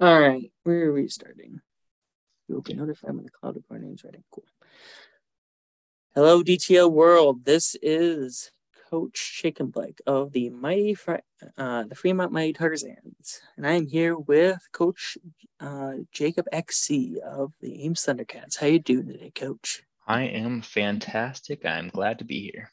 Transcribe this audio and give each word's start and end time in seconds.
All 0.00 0.20
right, 0.20 0.52
we're 0.64 0.92
restarting. 0.92 1.60
You 2.46 2.54
will 2.54 2.62
be 2.62 2.74
notified 2.74 3.14
when 3.16 3.24
the 3.24 3.30
cloud 3.30 3.56
of 3.56 3.64
our 3.68 3.80
names 3.80 4.04
ready. 4.04 4.22
Cool. 4.30 4.44
Hello, 6.14 6.44
DTL 6.44 6.88
world. 6.92 7.44
This 7.44 7.74
is 7.82 8.52
Coach 8.90 9.16
Shaken 9.18 9.66
Blake 9.70 10.00
of 10.06 10.30
the 10.30 10.50
Mighty 10.50 10.94
Fre- 10.94 11.16
uh, 11.56 11.82
the 11.82 11.96
Fremont 11.96 12.30
Mighty 12.30 12.52
Tarzans, 12.52 13.40
and 13.56 13.66
I'm 13.66 13.88
here 13.88 14.16
with 14.16 14.60
Coach 14.70 15.18
uh, 15.58 15.94
Jacob 16.12 16.46
XC 16.52 17.18
of 17.26 17.52
the 17.60 17.82
Ames 17.82 18.02
Thundercats. 18.02 18.56
How 18.56 18.68
you 18.68 18.78
doing 18.78 19.08
today, 19.08 19.32
Coach? 19.34 19.82
I 20.06 20.22
am 20.22 20.62
fantastic. 20.62 21.66
I'm 21.66 21.88
glad 21.88 22.20
to 22.20 22.24
be 22.24 22.40
here. 22.40 22.70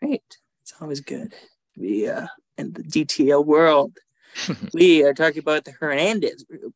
Great. 0.00 0.38
It's 0.62 0.74
always 0.80 1.00
good 1.00 1.34
to 1.74 1.80
be 1.80 2.08
uh, 2.08 2.26
in 2.58 2.72
the 2.72 2.82
DTL 2.82 3.46
world. 3.46 3.96
we 4.74 5.04
are 5.04 5.14
talking 5.14 5.40
about 5.40 5.64
the 5.64 5.72
Hernandez 5.72 6.44
group 6.44 6.74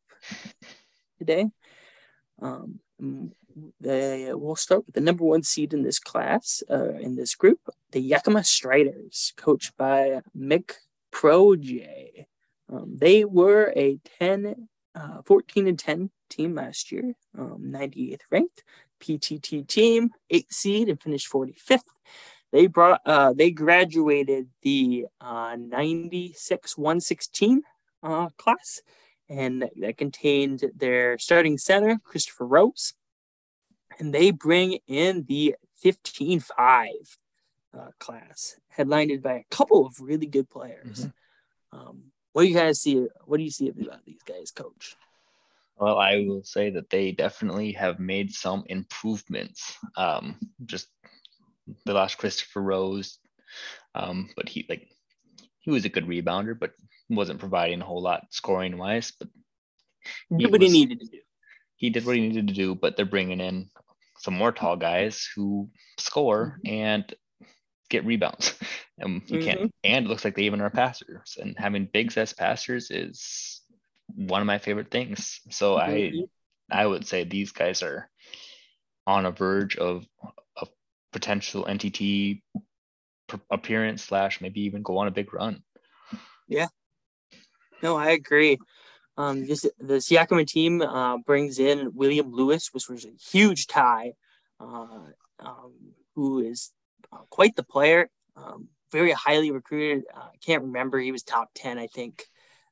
today. 1.17 1.49
Um, 2.41 2.79
we'll 3.79 4.55
start 4.55 4.85
with 4.85 4.95
the 4.95 5.01
number 5.01 5.23
one 5.23 5.43
seed 5.43 5.73
in 5.73 5.83
this 5.83 5.99
class, 5.99 6.63
uh, 6.69 6.93
in 6.93 7.15
this 7.15 7.35
group, 7.35 7.59
the 7.91 7.99
Yakima 7.99 8.43
Striders, 8.43 9.33
coached 9.35 9.75
by 9.77 10.21
Mick 10.37 10.73
Proje. 11.11 12.25
Um, 12.71 12.97
they 12.97 13.25
were 13.25 13.73
a 13.75 13.99
10, 14.19 14.67
uh, 14.95 15.21
14 15.25 15.67
and 15.67 15.79
10 15.79 16.09
team 16.29 16.55
last 16.55 16.91
year, 16.91 17.13
um, 17.37 17.63
98th 17.65 18.21
ranked 18.29 18.63
PTT 18.99 19.67
team, 19.67 20.09
eighth 20.29 20.53
seed, 20.53 20.89
and 20.89 21.01
finished 21.01 21.31
45th. 21.31 21.83
They 22.57 22.65
brought, 22.65 23.01
uh, 23.05 23.33
they 23.33 23.51
graduated 23.51 24.47
the 24.63 25.05
uh, 25.21 25.55
96 25.59 26.75
116 26.75 27.61
uh, 28.01 28.29
class, 28.29 28.81
and 29.29 29.69
that 29.79 29.97
contained 29.99 30.63
their 30.75 31.19
starting 31.19 31.59
center, 31.59 31.99
Christopher 32.03 32.47
Rose, 32.47 32.95
and 33.99 34.11
they 34.11 34.31
bring 34.31 34.79
in 34.87 35.25
the 35.27 35.55
15 35.83 36.39
5 36.39 36.87
uh, 37.77 37.91
class, 37.99 38.55
headlined 38.69 39.21
by 39.21 39.33
a 39.33 39.45
couple 39.51 39.85
of 39.85 40.01
really 40.01 40.25
good 40.25 40.49
players. 40.49 41.05
Mm-hmm. 41.05 41.77
Um, 41.77 42.03
what 42.33 42.41
do 42.41 42.47
you 42.47 42.55
guys 42.55 42.81
see? 42.81 43.05
What 43.25 43.37
do 43.37 43.43
you 43.43 43.51
see 43.51 43.69
about 43.69 44.03
these 44.03 44.23
guys, 44.23 44.49
coach? 44.49 44.95
Well, 45.75 45.99
I 45.99 46.25
will 46.27 46.43
say 46.43 46.71
that 46.71 46.89
they 46.89 47.11
definitely 47.11 47.73
have 47.73 47.99
made 47.99 48.33
some 48.33 48.63
improvements. 48.65 49.77
Um, 49.95 50.39
just 50.65 50.87
the 51.85 51.93
last 51.93 52.17
Christopher 52.17 52.61
Rose, 52.61 53.19
um, 53.95 54.29
but 54.35 54.49
he 54.49 54.65
like 54.69 54.87
he 55.59 55.71
was 55.71 55.85
a 55.85 55.89
good 55.89 56.07
rebounder, 56.07 56.57
but 56.57 56.71
wasn't 57.09 57.39
providing 57.39 57.81
a 57.81 57.85
whole 57.85 58.01
lot 58.01 58.27
scoring 58.31 58.77
wise. 58.77 59.11
But 59.17 59.29
he 60.29 60.37
did 60.37 60.51
what 60.51 60.61
was, 60.61 60.71
he 60.71 60.79
needed 60.79 60.99
to 61.01 61.07
do. 61.07 61.19
He 61.75 61.89
did 61.89 62.05
what 62.05 62.15
he 62.15 62.21
needed 62.21 62.47
to 62.47 62.53
do, 62.53 62.75
but 62.75 62.95
they're 62.95 63.05
bringing 63.05 63.39
in 63.39 63.69
some 64.19 64.33
more 64.33 64.51
tall 64.51 64.75
guys 64.75 65.27
who 65.35 65.69
score 65.97 66.59
mm-hmm. 66.65 66.73
and 66.73 67.15
get 67.89 68.05
rebounds. 68.05 68.57
And 68.97 69.21
you 69.27 69.39
mm-hmm. 69.39 69.45
can't. 69.45 69.75
And 69.83 70.05
it 70.05 70.09
looks 70.09 70.25
like 70.25 70.35
they 70.35 70.43
even 70.43 70.61
are 70.61 70.69
passers. 70.69 71.37
And 71.39 71.55
having 71.57 71.89
big 71.91 72.17
as 72.17 72.33
passers 72.33 72.91
is 72.91 73.61
one 74.15 74.41
of 74.41 74.47
my 74.47 74.57
favorite 74.57 74.91
things. 74.91 75.41
So 75.49 75.75
mm-hmm. 75.75 76.23
I 76.71 76.81
I 76.81 76.85
would 76.85 77.07
say 77.07 77.23
these 77.23 77.51
guys 77.51 77.83
are 77.83 78.09
on 79.05 79.25
a 79.25 79.31
verge 79.31 79.77
of 79.77 80.05
potential 81.11 81.65
NTT 81.65 82.41
appearance 83.49 84.03
slash 84.03 84.41
maybe 84.41 84.61
even 84.61 84.81
go 84.81 84.97
on 84.97 85.07
a 85.07 85.11
big 85.11 85.33
run. 85.33 85.63
Yeah. 86.47 86.67
No, 87.83 87.97
I 87.97 88.11
agree. 88.11 88.57
Um, 89.17 89.47
this 89.47 89.65
this 89.79 90.11
Yakima 90.11 90.45
team 90.45 90.81
uh, 90.81 91.17
brings 91.17 91.59
in 91.59 91.91
William 91.93 92.31
Lewis, 92.31 92.69
which 92.71 92.87
was 92.87 93.05
a 93.05 93.11
huge 93.31 93.67
tie, 93.67 94.13
uh, 94.59 95.09
um, 95.39 95.73
who 96.15 96.39
is 96.39 96.71
uh, 97.11 97.23
quite 97.29 97.55
the 97.55 97.63
player, 97.63 98.09
um, 98.35 98.67
very 98.91 99.11
highly 99.11 99.51
recruited. 99.51 100.03
Uh, 100.15 100.29
I 100.33 100.37
can't 100.45 100.63
remember; 100.63 100.99
he 100.99 101.11
was 101.11 101.23
top 101.23 101.49
ten, 101.55 101.79
I 101.79 101.87
think, 101.87 102.25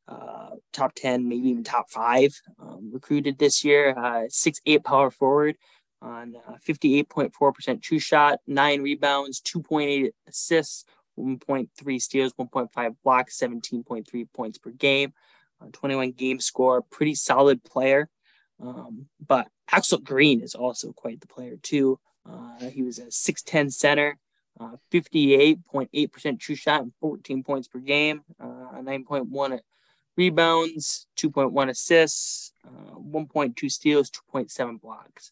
uh, 0.07 0.51
top 0.71 0.93
ten, 0.93 1.27
maybe 1.27 1.49
even 1.49 1.63
top 1.63 1.89
five, 1.89 2.39
um, 2.59 2.91
recruited 2.93 3.39
this 3.39 3.63
year. 3.63 3.97
Uh, 3.97 4.25
six 4.29 4.59
eight 4.67 4.83
power 4.83 5.09
forward 5.09 5.55
on 6.05 6.35
fifty 6.61 6.97
eight 6.97 7.09
point 7.09 7.33
four 7.33 7.51
percent 7.51 7.81
true 7.81 7.99
shot, 7.99 8.39
nine 8.47 8.81
rebounds, 8.81 9.41
two 9.41 9.61
point 9.61 9.89
eight 9.89 10.13
assists, 10.27 10.85
one 11.15 11.37
point 11.37 11.69
three 11.77 11.99
steals, 11.99 12.33
one 12.35 12.47
point 12.47 12.71
five 12.71 12.93
blocks, 13.03 13.37
seventeen 13.37 13.83
point 13.83 14.07
three 14.07 14.25
points 14.25 14.57
per 14.57 14.69
game. 14.71 15.13
21 15.71 16.11
game 16.11 16.39
score, 16.39 16.81
pretty 16.81 17.15
solid 17.15 17.63
player. 17.63 18.09
Um, 18.61 19.07
but 19.25 19.47
Axel 19.71 19.99
Green 19.99 20.41
is 20.41 20.55
also 20.55 20.91
quite 20.93 21.21
the 21.21 21.27
player 21.27 21.57
too. 21.61 21.99
Uh, 22.29 22.69
he 22.69 22.83
was 22.83 22.99
a 22.99 23.05
6'10 23.05 23.71
center, 23.71 24.17
uh, 24.59 24.77
58.8% 24.91 26.39
true 26.39 26.55
shot 26.55 26.81
and 26.81 26.93
14 27.01 27.43
points 27.43 27.67
per 27.67 27.79
game, 27.79 28.23
uh, 28.39 28.79
9.1 28.81 29.59
rebounds, 30.17 31.07
2.1 31.17 31.69
assists, 31.69 32.53
uh, 32.65 32.95
1.2 32.95 33.69
steals, 33.69 34.09
2.7 34.09 34.81
blocks. 34.81 35.31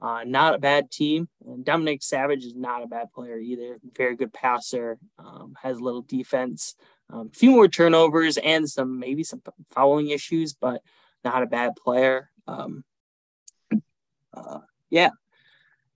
Uh, 0.00 0.24
not 0.24 0.54
a 0.54 0.58
bad 0.58 0.90
team. 0.90 1.28
And 1.46 1.64
Dominic 1.64 2.02
Savage 2.02 2.44
is 2.44 2.54
not 2.54 2.82
a 2.82 2.86
bad 2.86 3.12
player 3.12 3.38
either. 3.38 3.78
Very 3.96 4.16
good 4.16 4.32
passer, 4.32 4.98
um, 5.18 5.54
has 5.62 5.78
a 5.78 5.82
little 5.82 6.02
defense. 6.02 6.74
Um, 7.10 7.30
a 7.32 7.36
few 7.36 7.50
more 7.50 7.68
turnovers 7.68 8.38
and 8.38 8.68
some 8.68 8.98
maybe 8.98 9.24
some 9.24 9.42
fouling 9.72 10.08
issues, 10.08 10.54
but 10.54 10.82
not 11.24 11.42
a 11.42 11.46
bad 11.46 11.72
player. 11.76 12.30
Um, 12.46 12.84
uh, 14.32 14.60
yeah, 14.88 15.10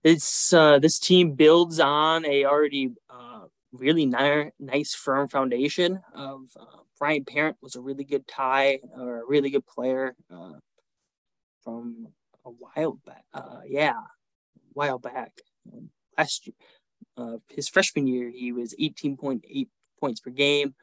it's 0.03 0.53
uh, 0.53 0.79
this 0.79 0.99
team 0.99 1.33
builds 1.33 1.79
on 1.79 2.25
a 2.25 2.45
already 2.45 2.91
uh, 3.09 3.45
really 3.71 4.05
ni- 4.05 4.51
nice 4.59 4.93
firm 4.93 5.27
foundation 5.29 6.01
of 6.13 6.41
uh, 6.59 6.81
Brian 6.99 7.25
Parent 7.25 7.57
was 7.61 7.75
a 7.75 7.81
really 7.81 8.03
good 8.03 8.27
tie 8.27 8.79
or 8.97 9.21
a 9.21 9.25
really 9.25 9.49
good 9.49 9.65
player 9.65 10.15
uh, 10.31 10.53
from 11.63 12.07
a 12.45 12.49
while 12.49 12.99
back. 13.05 13.25
Uh, 13.33 13.61
yeah, 13.67 13.91
a 13.91 14.73
while 14.73 14.99
back. 14.99 15.31
Um, 15.71 15.89
last 16.17 16.47
year, 16.47 16.55
uh, 17.17 17.37
his 17.49 17.67
freshman 17.67 18.07
year, 18.07 18.29
he 18.29 18.51
was 18.51 18.75
18.8 18.79 19.67
points 19.99 20.19
per 20.19 20.29
game 20.29 20.75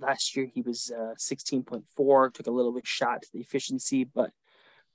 last 0.00 0.34
year 0.36 0.46
he 0.52 0.62
was 0.62 0.90
uh, 0.96 1.14
16.4 1.18 2.34
took 2.34 2.46
a 2.46 2.50
little 2.50 2.72
bit 2.72 2.86
shot 2.86 3.22
to 3.22 3.28
the 3.32 3.40
efficiency 3.40 4.04
but 4.04 4.30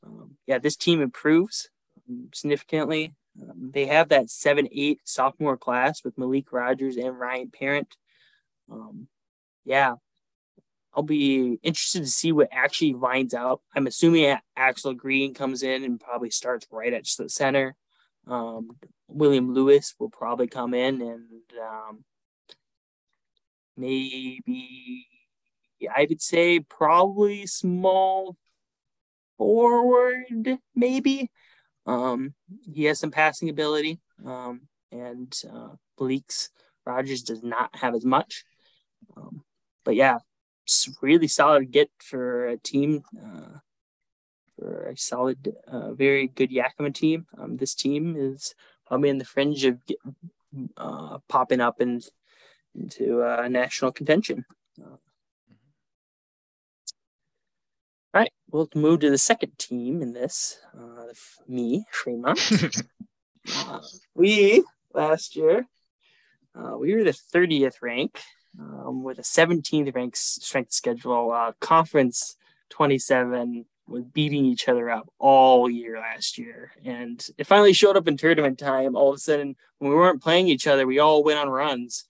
um, 0.06 0.32
yeah 0.48 0.58
this 0.58 0.76
team 0.76 1.02
improves 1.02 1.70
um, 2.10 2.30
significantly 2.34 3.14
um, 3.42 3.72
they 3.74 3.86
have 3.86 4.10
that 4.10 4.28
7-8 4.28 4.98
sophomore 5.04 5.58
class 5.58 6.04
with 6.04 6.18
malik 6.18 6.52
rogers 6.52 6.98
and 6.98 7.20
ryan 7.20 7.50
parent 7.52 7.96
um, 8.72 9.08
yeah 9.64 9.94
i'll 10.96 11.04
be 11.04 11.60
interested 11.62 12.02
to 12.02 12.10
see 12.10 12.32
what 12.32 12.50
actually 12.52 12.94
lines 12.94 13.34
up 13.34 13.62
i'm 13.76 13.88
assuming 13.88 14.38
axel 14.56 14.94
green 14.94 15.34
comes 15.34 15.64
in 15.64 15.84
and 15.84 16.00
probably 16.00 16.30
starts 16.30 16.66
right 16.72 16.94
at 16.94 17.06
the 17.18 17.30
center 17.30 17.76
um, 18.28 18.70
william 19.08 19.54
lewis 19.54 19.94
will 20.00 20.10
probably 20.10 20.48
come 20.48 20.74
in 20.74 21.02
and 21.02 21.42
um, 21.62 22.04
maybe 23.78 25.08
I 25.94 26.06
would 26.10 26.22
say 26.22 26.60
probably 26.60 27.46
small 27.48 28.36
forward, 29.38 30.60
maybe. 30.76 31.30
Um, 31.86 32.34
he 32.64 32.86
has 32.86 33.00
some 33.00 33.12
passing 33.12 33.50
ability, 33.50 34.00
um, 34.26 34.62
and 34.92 35.34
uh, 35.52 35.76
Bleaks 36.00 36.50
Rogers 36.86 37.22
does 37.22 37.44
not 37.44 37.76
have 37.76 37.94
as 37.94 38.06
much. 38.06 38.44
Um, 39.16 39.44
but 39.84 39.96
yeah, 39.96 40.18
really 41.02 41.28
solid 41.28 41.72
get 41.72 41.90
for 42.00 42.48
a 42.48 42.58
team, 42.58 43.04
uh, 43.22 43.60
for 44.58 44.90
a 44.90 44.98
solid, 44.98 45.56
uh, 45.68 45.94
very 45.94 46.28
good 46.28 46.52
Yakima 46.52 46.92
team. 46.92 47.28
Um, 47.38 47.58
this 47.58 47.76
team 47.76 48.16
is 48.18 48.56
probably 48.88 49.10
in 49.10 49.18
the 49.18 49.26
fringe 49.26 49.66
of 49.66 49.80
uh, 50.78 51.20
popping 51.28 51.62
up 51.62 51.80
and 51.80 52.06
into 52.74 53.24
uh, 53.24 53.48
national 53.48 53.92
contention. 53.92 54.46
Uh, 54.82 54.98
all 58.14 58.22
right, 58.22 58.32
we'll 58.50 58.70
move 58.76 59.02
to 59.02 59.10
the 59.10 59.18
second 59.18 59.58
team 59.58 60.02
in 60.02 60.14
this. 60.14 60.60
Uh, 60.78 61.06
me, 61.48 61.86
Fremont. 61.92 62.40
uh, 63.56 63.80
we 64.14 64.64
last 64.94 65.36
year 65.36 65.68
uh, 66.56 66.78
we 66.78 66.96
were 66.96 67.04
the 67.04 67.12
30th 67.12 67.82
rank 67.82 68.22
um, 68.60 69.04
with 69.04 69.20
a 69.20 69.24
17th 69.24 69.94
rank 69.96 70.16
strength 70.16 70.74
schedule. 70.74 71.32
Uh, 71.32 71.54
conference 71.60 72.38
27 72.70 73.66
was 73.88 74.04
beating 74.04 74.46
each 74.46 74.68
other 74.68 74.90
up 74.90 75.08
all 75.20 75.70
year 75.70 76.00
last 76.00 76.38
year, 76.38 76.72
and 76.84 77.28
it 77.38 77.46
finally 77.46 77.74
showed 77.74 77.98
up 77.98 78.08
in 78.08 78.18
tournament 78.18 78.58
time. 78.58 78.96
All 78.96 79.10
of 79.10 79.16
a 79.16 79.20
sudden, 79.20 79.56
when 79.78 79.92
we 79.92 79.96
weren't 79.96 80.24
playing 80.24 80.48
each 80.48 80.68
other, 80.68 80.88
we 80.88 81.00
all 81.00 81.24
went 81.24 81.40
on 81.40 81.50
runs. 81.50 82.06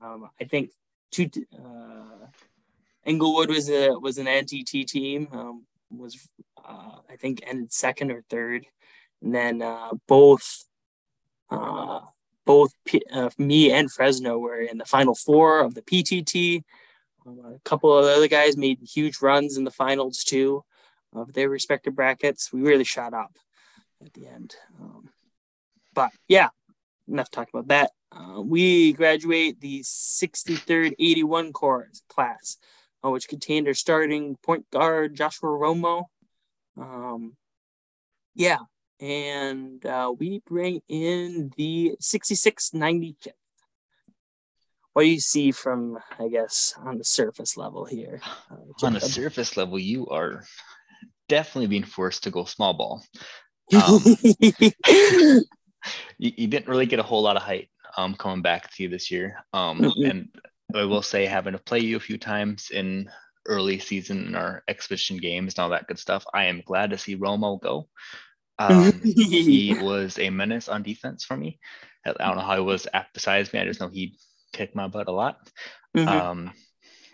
Um, 0.00 0.28
I 0.40 0.44
think 0.44 0.70
two. 1.10 1.30
Uh, 1.54 2.26
Englewood 3.06 3.50
was 3.50 3.68
a 3.70 3.90
was 3.90 4.18
an 4.18 4.26
NTT 4.26 4.86
team. 4.86 5.28
Um, 5.32 5.64
was 5.90 6.28
uh, 6.62 6.96
I 7.10 7.16
think 7.16 7.42
ended 7.46 7.72
second 7.72 8.10
or 8.10 8.22
third, 8.28 8.66
and 9.22 9.34
then 9.34 9.62
uh, 9.62 9.90
both 10.06 10.64
uh, 11.50 12.00
both 12.44 12.72
P- 12.84 13.02
uh, 13.12 13.30
me 13.38 13.72
and 13.72 13.90
Fresno 13.90 14.38
were 14.38 14.60
in 14.60 14.78
the 14.78 14.84
final 14.84 15.14
four 15.14 15.60
of 15.60 15.74
the 15.74 15.82
PTT. 15.82 16.62
Um, 17.26 17.40
a 17.56 17.58
couple 17.68 17.96
of 17.96 18.04
other 18.04 18.28
guys 18.28 18.56
made 18.56 18.78
huge 18.82 19.22
runs 19.22 19.56
in 19.56 19.64
the 19.64 19.70
finals 19.70 20.24
too 20.24 20.64
of 21.14 21.32
their 21.32 21.48
respective 21.48 21.94
brackets. 21.94 22.52
We 22.52 22.60
really 22.60 22.84
shot 22.84 23.14
up 23.14 23.36
at 24.04 24.12
the 24.12 24.26
end. 24.26 24.54
Um, 24.80 25.08
but 25.94 26.10
yeah, 26.28 26.48
enough 27.08 27.30
talk 27.30 27.48
about 27.48 27.68
that. 27.68 27.92
Uh, 28.12 28.40
we 28.40 28.92
graduate 28.92 29.60
the 29.60 29.80
63rd 29.80 30.94
81 30.98 31.52
course 31.52 32.02
class, 32.08 32.58
uh, 33.04 33.10
which 33.10 33.28
contained 33.28 33.66
our 33.66 33.74
starting 33.74 34.36
point 34.42 34.70
guard 34.70 35.14
Joshua 35.14 35.48
Romo. 35.48 36.04
Um, 36.76 37.36
yeah, 38.34 38.58
and 39.00 39.84
uh, 39.84 40.12
we 40.18 40.42
bring 40.46 40.80
in 40.88 41.52
the 41.56 41.96
66 42.00 42.70
95th. 42.70 43.28
What 44.92 45.02
do 45.02 45.08
you 45.08 45.20
see 45.20 45.50
from, 45.50 45.98
I 46.20 46.28
guess, 46.28 46.74
on 46.78 46.98
the 46.98 47.04
surface 47.04 47.56
level 47.56 47.84
here? 47.84 48.20
Uh, 48.48 48.86
on 48.86 48.92
the 48.92 49.00
surface 49.00 49.56
level, 49.56 49.76
you 49.76 50.06
are 50.06 50.44
definitely 51.28 51.66
being 51.66 51.84
forced 51.84 52.24
to 52.24 52.30
go 52.30 52.44
small 52.44 52.74
ball. 52.74 53.04
Um, 53.72 54.02
you, 56.18 56.32
you, 56.36 56.46
didn't 56.48 56.68
really 56.68 56.86
get 56.86 56.98
a 56.98 57.02
whole 57.02 57.22
lot 57.22 57.36
of 57.36 57.42
height 57.42 57.70
um, 57.96 58.14
coming 58.14 58.42
back 58.42 58.70
to 58.70 58.82
you 58.82 58.88
this 58.88 59.10
year. 59.10 59.42
Um, 59.52 59.80
mm-hmm. 59.80 60.04
And 60.04 60.28
I 60.74 60.84
will 60.84 61.02
say, 61.02 61.24
having 61.26 61.52
to 61.52 61.58
play 61.58 61.80
you 61.80 61.96
a 61.96 62.00
few 62.00 62.18
times 62.18 62.70
in 62.70 63.08
early 63.46 63.78
season 63.78 64.26
in 64.26 64.34
our 64.34 64.62
exhibition 64.68 65.16
games 65.16 65.54
and 65.54 65.62
all 65.62 65.70
that 65.70 65.86
good 65.86 65.98
stuff, 65.98 66.24
I 66.34 66.44
am 66.44 66.62
glad 66.64 66.90
to 66.90 66.98
see 66.98 67.16
Romo 67.16 67.60
go. 67.60 67.88
Um, 68.58 68.92
he 69.02 69.74
was 69.80 70.18
a 70.18 70.30
menace 70.30 70.68
on 70.68 70.82
defense 70.82 71.24
for 71.24 71.36
me. 71.36 71.58
I 72.06 72.12
don't 72.12 72.36
know 72.36 72.42
how 72.42 72.56
he 72.56 72.62
was 72.62 72.86
at 72.92 73.08
besides 73.14 73.52
me. 73.52 73.60
I 73.60 73.64
just 73.64 73.80
know 73.80 73.88
he 73.88 74.18
kicked 74.52 74.74
my 74.74 74.88
butt 74.88 75.08
a 75.08 75.12
lot. 75.12 75.38
Mm-hmm. 75.96 76.08
Um, 76.08 76.52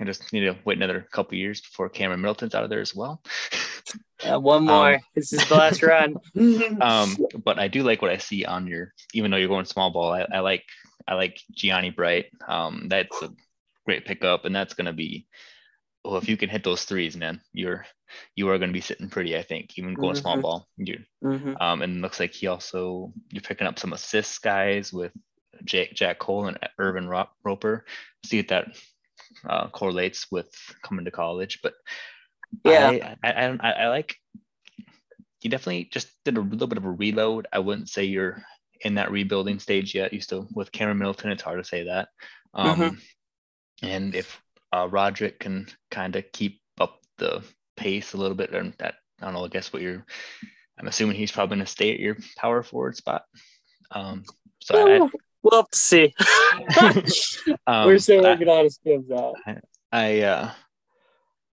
I 0.01 0.05
just 0.05 0.33
need 0.33 0.41
to 0.41 0.57
wait 0.65 0.79
another 0.79 1.07
couple 1.13 1.37
years 1.37 1.61
before 1.61 1.89
Cameron 1.89 2.21
Middleton's 2.21 2.55
out 2.55 2.65
of 2.65 2.71
there 2.71 2.81
as 2.81 2.95
well. 2.95 3.23
Uh, 4.23 4.39
one 4.39 4.67
more. 4.67 4.95
Um, 4.95 5.01
this 5.15 5.33
is 5.33 5.49
the 5.49 5.55
last 5.55 5.83
run. 5.83 6.15
um, 6.83 7.17
but 7.43 7.59
I 7.59 7.69
do 7.69 7.83
like 7.83 8.03
what 8.03 8.11
I 8.11 8.19
see 8.19 8.45
on 8.45 8.67
your. 8.67 8.93
Even 9.15 9.31
though 9.31 9.39
you're 9.39 9.49
going 9.49 9.65
small 9.65 9.91
ball, 9.91 10.13
I, 10.13 10.27
I 10.31 10.41
like 10.41 10.63
I 11.09 11.15
like 11.15 11.41
Gianni 11.53 11.89
Bright. 11.89 12.27
Um, 12.47 12.87
that's 12.89 13.23
a 13.23 13.31
great 13.87 14.05
pickup, 14.05 14.45
and 14.45 14.55
that's 14.55 14.75
going 14.75 14.87
to 14.87 14.93
be. 14.93 15.27
Well, 16.05 16.17
if 16.17 16.29
you 16.29 16.37
can 16.37 16.49
hit 16.49 16.65
those 16.65 16.85
threes, 16.85 17.17
man, 17.17 17.41
you're 17.53 17.87
you 18.35 18.49
are 18.49 18.59
going 18.59 18.71
to 18.71 18.75
be 18.75 18.81
sitting 18.81 19.09
pretty. 19.09 19.37
I 19.37 19.43
think 19.43 19.79
even 19.79 19.95
going 19.95 20.15
mm-hmm. 20.15 20.21
small 20.21 20.41
ball. 20.41 20.69
You, 20.77 21.01
mm-hmm. 21.23 21.55
um, 21.61 21.83
and 21.83 22.03
looks 22.03 22.21
like 22.21 22.33
he 22.33 22.47
also 22.47 23.13
you're 23.31 23.43
picking 23.43 23.67
up 23.67 23.79
some 23.79 23.93
assists 23.93 24.39
guys 24.39 24.93
with 24.93 25.13
Jack 25.65 25.93
Jack 25.95 26.19
Cole 26.19 26.47
and 26.47 26.59
Irvin 26.79 27.09
Roper. 27.09 27.85
See 28.25 28.39
if 28.39 28.49
that 28.49 28.69
uh, 29.49 29.69
correlates 29.69 30.31
with 30.31 30.51
coming 30.83 31.05
to 31.05 31.11
college, 31.11 31.61
but 31.63 31.75
yeah, 32.65 33.17
I, 33.23 33.31
I, 33.31 33.59
I, 33.61 33.71
I 33.71 33.89
like 33.89 34.17
you 35.43 35.51
definitely 35.51 35.89
just 35.91 36.09
did 36.25 36.37
a 36.37 36.41
little 36.41 36.67
bit 36.67 36.79
of 36.79 36.85
a 36.85 36.91
reload. 36.91 37.47
I 37.53 37.61
wouldn't 37.61 37.89
say 37.89 38.05
you're 38.05 38.43
in 38.81 38.95
that 38.95 39.11
rebuilding 39.11 39.59
stage 39.59 39.95
yet. 39.95 40.13
You 40.13 40.21
still 40.21 40.49
with 40.55 40.73
Cameron 40.73 40.99
Middleton, 40.99 41.31
it's 41.31 41.43
hard 41.43 41.63
to 41.63 41.69
say 41.69 41.85
that. 41.85 42.09
Um, 42.55 42.77
mm-hmm. 42.77 42.95
And 43.83 44.15
if 44.15 44.41
uh, 44.73 44.89
Roderick 44.91 45.41
can 45.41 45.67
kind 45.91 46.17
of 46.17 46.25
keep 46.33 46.61
up 46.81 47.01
the 47.19 47.43
pace 47.77 48.13
a 48.13 48.17
little 48.17 48.37
bit, 48.37 48.53
and 48.53 48.75
that 48.79 48.95
I 49.21 49.27
don't 49.27 49.35
know. 49.35 49.45
I 49.45 49.49
guess 49.49 49.73
what 49.73 49.83
you're. 49.83 50.05
I'm 50.79 50.89
assuming 50.89 51.17
he's 51.17 51.33
probably 51.33 51.57
going 51.57 51.67
to 51.67 51.71
stay 51.71 51.93
at 51.93 52.01
your 52.01 52.17
power 52.39 52.63
forward 52.63 52.97
spot. 52.97 53.25
Um, 53.91 54.25
so 54.61 54.83
well, 54.83 55.05
I, 55.05 55.11
we'll 55.43 55.61
have 55.61 55.71
to 55.71 55.79
see. 55.79 56.15
um, 57.67 57.87
We're 57.87 57.99
still 57.99 58.23
working 58.23 58.49
on 58.49 58.65
his 58.65 58.79
out. 59.13 59.35
I, 59.47 59.57
I 59.93 60.21
uh, 60.21 60.51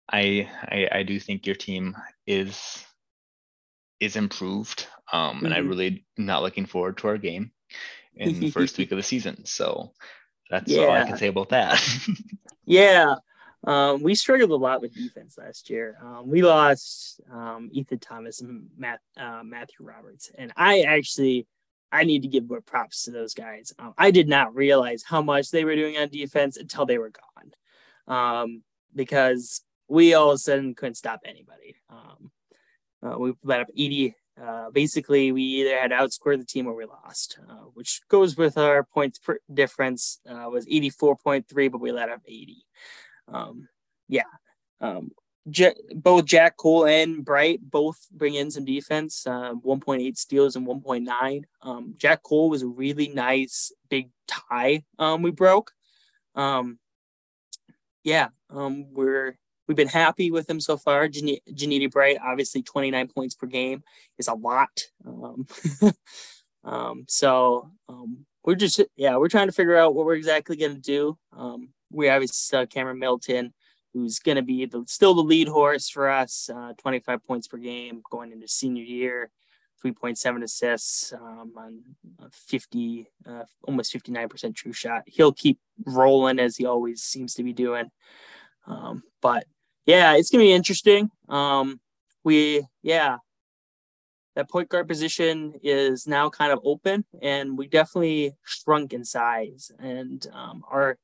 I, 0.09 0.49
I, 0.63 0.87
I 0.99 1.03
do 1.03 1.19
think 1.19 1.45
your 1.45 1.55
team 1.55 1.95
is 2.25 2.83
is 3.99 4.15
improved, 4.15 4.87
um, 5.11 5.37
mm-hmm. 5.37 5.45
and 5.45 5.53
I 5.53 5.57
really 5.57 6.05
not 6.17 6.43
looking 6.43 6.65
forward 6.65 6.97
to 6.99 7.07
our 7.07 7.17
game 7.17 7.51
in 8.15 8.39
the 8.39 8.51
first 8.51 8.77
week 8.77 8.91
of 8.91 8.97
the 8.97 9.03
season. 9.03 9.45
So 9.45 9.93
that's 10.49 10.71
yeah. 10.71 10.83
all 10.83 10.91
I 10.91 11.03
can 11.05 11.17
say 11.17 11.27
about 11.27 11.49
that. 11.49 11.81
yeah, 12.65 13.15
um, 13.63 14.01
we 14.01 14.15
struggled 14.15 14.51
a 14.51 14.55
lot 14.55 14.81
with 14.81 14.93
defense 14.93 15.37
last 15.37 15.69
year. 15.69 15.97
Um, 16.01 16.29
we 16.29 16.41
lost 16.41 17.19
um, 17.31 17.69
Ethan 17.71 17.99
Thomas 17.99 18.41
and 18.41 18.67
Matt, 18.77 18.99
uh, 19.17 19.41
Matthew 19.43 19.85
Roberts, 19.85 20.31
and 20.37 20.51
I 20.55 20.81
actually 20.81 21.47
I 21.91 22.03
need 22.03 22.23
to 22.23 22.27
give 22.27 22.49
more 22.49 22.61
props 22.61 23.03
to 23.03 23.11
those 23.11 23.33
guys. 23.33 23.73
Um, 23.79 23.93
I 23.97 24.11
did 24.11 24.27
not 24.27 24.55
realize 24.55 25.03
how 25.03 25.21
much 25.21 25.51
they 25.51 25.65
were 25.65 25.75
doing 25.75 25.97
on 25.97 26.09
defense 26.09 26.57
until 26.57 26.85
they 26.85 26.97
were 26.97 27.11
gone, 28.07 28.43
um, 28.43 28.63
because 28.95 29.61
we 29.87 30.13
all 30.13 30.31
of 30.31 30.35
a 30.35 30.39
sudden 30.39 30.75
couldn't 30.75 30.95
stop 30.95 31.21
anybody. 31.25 31.75
Um, 31.89 32.31
uh, 33.03 33.17
we 33.17 33.33
let 33.43 33.61
up 33.61 33.67
80. 33.75 34.15
Uh, 34.41 34.69
basically, 34.69 35.31
we 35.31 35.41
either 35.41 35.77
had 35.77 35.89
to 35.89 35.95
outscore 35.95 36.37
the 36.37 36.45
team 36.45 36.67
or 36.67 36.75
we 36.75 36.85
lost, 36.85 37.39
uh, 37.49 37.65
which 37.73 38.01
goes 38.07 38.37
with 38.37 38.57
our 38.57 38.83
points 38.83 39.19
difference 39.51 40.19
uh, 40.29 40.47
was 40.49 40.65
84.3, 40.67 41.71
but 41.71 41.81
we 41.81 41.91
let 41.91 42.09
up 42.09 42.21
80. 42.25 42.57
Um, 43.27 43.67
yeah. 44.07 44.23
Um, 44.79 45.11
J- 45.49 45.75
both 45.95 46.25
Jack 46.25 46.57
Cole 46.57 46.85
and 46.85 47.23
Bright 47.23 47.59
both 47.61 47.97
bring 48.11 48.35
in 48.35 48.51
some 48.51 48.65
defense, 48.65 49.25
uh, 49.25 49.53
1.8 49.53 50.17
steals 50.17 50.55
and 50.55 50.67
1.9. 50.67 51.43
Um, 51.61 51.93
Jack 51.97 52.21
Cole 52.23 52.49
was 52.49 52.63
a 52.63 52.67
really 52.67 53.07
nice 53.07 53.71
big 53.89 54.09
tie 54.27 54.83
um, 54.99 55.21
we 55.21 55.31
broke. 55.31 55.71
Um, 56.35 56.79
yeah, 58.03 58.27
um, 58.49 58.93
we're 58.93 59.37
We've 59.67 59.77
been 59.77 59.87
happy 59.87 60.31
with 60.31 60.49
him 60.49 60.59
so 60.59 60.77
far. 60.77 61.07
Jan- 61.07 61.39
Janita 61.51 61.91
Bright, 61.91 62.17
obviously 62.23 62.61
29 62.61 63.07
points 63.09 63.35
per 63.35 63.47
game 63.47 63.83
is 64.17 64.27
a 64.27 64.33
lot. 64.33 64.81
Um, 65.05 65.47
um, 66.63 67.05
so 67.07 67.69
um, 67.89 68.25
we're 68.43 68.55
just, 68.55 68.81
yeah, 68.95 69.17
we're 69.17 69.27
trying 69.27 69.47
to 69.47 69.53
figure 69.53 69.75
out 69.75 69.93
what 69.93 70.05
we're 70.05 70.15
exactly 70.15 70.55
going 70.55 70.75
to 70.75 70.81
do. 70.81 71.17
Um, 71.35 71.69
we 71.91 72.09
obviously 72.09 72.57
uh, 72.57 72.65
Cameron 72.65 72.99
Middleton, 72.99 73.53
who's 73.93 74.19
going 74.19 74.37
to 74.37 74.41
be 74.41 74.65
the, 74.65 74.83
still 74.87 75.13
the 75.13 75.21
lead 75.21 75.47
horse 75.47 75.89
for 75.89 76.09
us, 76.09 76.49
uh, 76.53 76.73
25 76.77 77.25
points 77.25 77.47
per 77.47 77.57
game 77.57 78.01
going 78.09 78.31
into 78.31 78.47
senior 78.47 78.83
year. 78.83 79.31
3.7 79.85 80.43
assists 80.43 81.13
um, 81.13 81.53
on 81.55 81.81
50, 82.31 83.07
uh, 83.27 83.43
almost 83.63 83.93
59% 83.93 84.55
true 84.55 84.73
shot. 84.73 85.03
He'll 85.05 85.31
keep 85.31 85.59
rolling 85.85 86.39
as 86.39 86.57
he 86.57 86.65
always 86.65 87.03
seems 87.03 87.35
to 87.35 87.43
be 87.43 87.53
doing. 87.53 87.91
Um, 88.65 89.03
but 89.21 89.45
yeah, 89.87 90.15
it's 90.15 90.29
gonna 90.29 90.43
be 90.43 90.51
interesting. 90.51 91.09
Um, 91.29 91.79
we 92.23 92.67
yeah, 92.83 93.17
that 94.35 94.49
point 94.49 94.69
guard 94.69 94.87
position 94.87 95.53
is 95.63 96.05
now 96.05 96.29
kind 96.29 96.51
of 96.51 96.59
open, 96.63 97.05
and 97.21 97.57
we 97.57 97.67
definitely 97.67 98.33
shrunk 98.43 98.93
in 98.93 99.03
size. 99.03 99.71
And 99.79 100.27
um, 100.33 100.63
our 100.69 100.97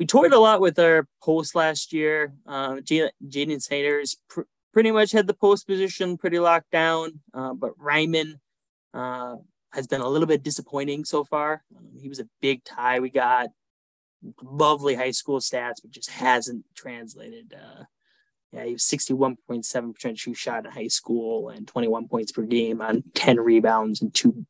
we 0.00 0.06
toyed 0.06 0.32
a 0.32 0.38
lot 0.38 0.62
with 0.62 0.78
our 0.78 1.06
post 1.22 1.54
last 1.54 1.92
year. 1.92 2.32
Uh, 2.46 2.76
Jaden 2.76 3.60
Sanders 3.60 4.16
pr- 4.30 4.48
pretty 4.72 4.90
much 4.90 5.12
had 5.12 5.26
the 5.26 5.34
post 5.34 5.66
position 5.66 6.16
pretty 6.16 6.38
locked 6.38 6.70
down, 6.70 7.20
uh, 7.34 7.52
but 7.52 7.72
Ryman 7.78 8.40
uh, 8.94 9.36
has 9.72 9.86
been 9.86 10.00
a 10.00 10.08
little 10.08 10.26
bit 10.26 10.42
disappointing 10.42 11.04
so 11.04 11.22
far. 11.22 11.62
Um, 11.76 11.90
he 12.00 12.08
was 12.08 12.18
a 12.18 12.28
big 12.40 12.64
tie 12.64 12.98
we 12.98 13.10
got 13.10 13.50
lovely 14.42 14.94
high 14.94 15.10
school 15.10 15.40
stats, 15.40 15.76
but 15.82 15.90
just 15.90 16.10
hasn't 16.10 16.64
translated. 16.74 17.54
Uh, 17.54 17.84
yeah, 18.52 18.64
he 18.64 18.72
was 18.72 18.82
61.7% 18.82 20.16
true 20.16 20.34
shot 20.34 20.66
in 20.66 20.72
high 20.72 20.88
school 20.88 21.50
and 21.50 21.68
21 21.68 22.08
points 22.08 22.32
per 22.32 22.42
game 22.42 22.80
on 22.80 23.04
10 23.14 23.38
rebounds 23.38 24.02
and 24.02 24.12
two 24.12 24.44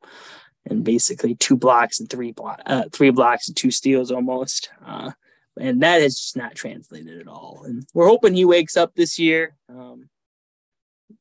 and 0.67 0.85
basically 0.85 1.35
two 1.35 1.57
blocks 1.57 2.01
and 2.01 2.11
three 2.11 2.33
block, 2.33 2.61
uh, 2.67 2.85
three 2.93 3.11
blocks 3.11 3.49
and 3.49 3.57
two 3.57 3.71
steals 3.71 4.11
almost. 4.11 4.71
Uh, 4.85 5.11
and 5.59 5.83
that 5.83 6.01
has 6.01 6.17
just 6.17 6.37
not 6.37 6.55
translated 6.55 7.21
at 7.21 7.29
all. 7.29 7.63
And 7.65 7.87
we're 7.93 8.09
hoping 8.09 8.35
he 8.35 8.45
wakes 8.45 8.77
up 8.77 8.95
this 8.95 9.19
year. 9.19 9.57
Um, 9.69 10.09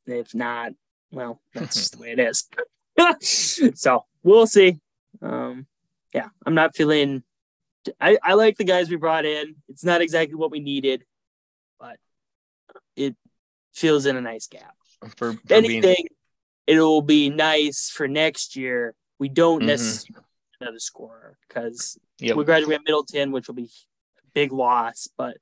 if 0.05 0.35
not, 0.35 0.73
well, 1.11 1.41
that's 1.53 1.75
just 1.75 1.93
the 1.93 1.99
way 1.99 2.11
it 2.11 2.19
is. 2.19 2.47
so 3.79 4.05
we'll 4.23 4.47
see. 4.47 4.79
Um, 5.21 5.67
yeah, 6.13 6.29
I'm 6.45 6.55
not 6.55 6.75
feeling 6.75 7.23
I, 7.99 8.17
I 8.23 8.33
like 8.33 8.57
the 8.57 8.63
guys 8.63 8.89
we 8.89 8.97
brought 8.97 9.25
in. 9.25 9.55
It's 9.67 9.83
not 9.83 10.01
exactly 10.01 10.35
what 10.35 10.51
we 10.51 10.59
needed, 10.59 11.03
but 11.79 11.97
it 12.95 13.15
fills 13.73 14.05
in 14.05 14.15
a 14.15 14.21
nice 14.21 14.47
gap. 14.47 14.75
For, 15.15 15.33
for 15.33 15.39
anything, 15.49 15.81
being... 15.81 16.07
it 16.67 16.79
will 16.79 17.01
be 17.01 17.29
nice 17.29 17.89
for 17.89 18.07
next 18.07 18.55
year. 18.55 18.95
We 19.17 19.29
don't 19.29 19.59
mm-hmm. 19.59 19.67
necessarily 19.67 20.25
another 20.59 20.79
scorer 20.79 21.37
because 21.47 21.97
yep. 22.19 22.35
we 22.35 22.43
graduate 22.43 22.81
Middleton, 22.85 23.31
which 23.31 23.47
will 23.47 23.55
be 23.55 23.69
a 24.19 24.27
big 24.33 24.51
loss, 24.51 25.07
but 25.17 25.37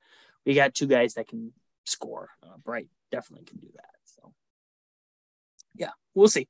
we 0.46 0.54
got 0.54 0.74
two 0.74 0.86
guys 0.86 1.14
that 1.14 1.28
can 1.28 1.52
score. 1.86 2.30
Uh, 2.42 2.56
Bright 2.64 2.88
definitely 3.10 3.46
can 3.46 3.58
do 3.58 3.68
that. 3.74 3.90
So, 4.04 4.32
yeah, 5.74 5.90
we'll 6.14 6.28
see. 6.28 6.48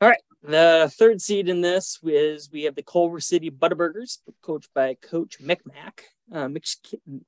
All 0.00 0.08
right, 0.08 0.20
the 0.42 0.90
third 0.96 1.20
seed 1.20 1.48
in 1.48 1.60
this 1.60 1.98
is 2.02 2.50
we 2.50 2.62
have 2.62 2.74
the 2.74 2.82
Culver 2.82 3.20
City 3.20 3.50
Butterburgers, 3.50 4.18
coached 4.42 4.70
by 4.74 4.94
Coach 4.94 5.36
McMack, 5.40 6.00
uh, 6.32 6.48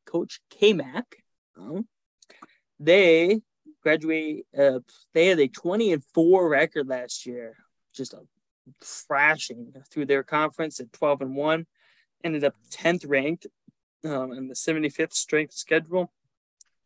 Coach 0.06 0.40
K 0.50 0.72
Mac. 0.72 1.16
Um, 1.58 1.86
they 2.80 3.40
graduate. 3.82 4.46
Uh, 4.56 4.80
they 5.12 5.26
had 5.26 5.40
a 5.40 5.48
twenty 5.48 5.92
and 5.92 6.02
four 6.14 6.48
record 6.48 6.88
last 6.88 7.26
year, 7.26 7.56
just 7.94 8.14
a 8.14 8.20
thrashing 8.82 9.74
through 9.90 10.06
their 10.06 10.22
conference 10.22 10.80
at 10.80 10.92
twelve 10.92 11.20
and 11.20 11.36
one. 11.36 11.66
Ended 12.24 12.44
up 12.44 12.54
tenth 12.70 13.04
ranked 13.04 13.46
um, 14.04 14.32
in 14.32 14.48
the 14.48 14.56
seventy 14.56 14.88
fifth 14.88 15.14
strength 15.14 15.54
schedule. 15.54 16.12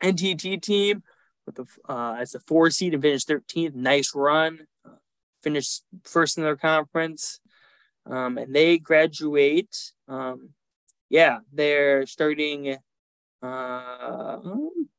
NTT 0.03 0.61
team 0.61 1.03
with 1.47 1.55
the 1.55 1.67
uh, 1.89 2.17
as 2.19 2.35
a 2.35 2.41
four 2.41 2.71
seed 2.71 2.95
and 2.95 3.03
finished 3.03 3.29
thirteenth. 3.29 3.77
Nice 3.77 4.13
run 4.15 4.67
finished 5.47 5.85
first 6.03 6.39
in 6.39 6.43
their 6.43 6.57
conference. 6.57 7.39
Um, 8.05 8.37
and 8.37 8.53
they 8.53 8.79
graduate. 8.79 9.77
Um, 10.09 10.51
yeah, 11.09 11.39
they're 11.53 12.05
starting 12.07 12.77
uh, 13.43 14.39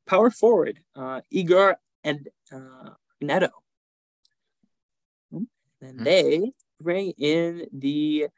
power 0.06 0.30
forward, 0.30 0.80
uh, 0.96 1.20
Igor 1.30 1.76
and 2.02 2.28
uh, 2.50 2.90
Neto. 3.20 3.50
And 5.30 5.48
mm-hmm. 5.82 6.04
they 6.04 6.52
bring 6.80 7.12
in 7.18 7.66
the 7.72 8.28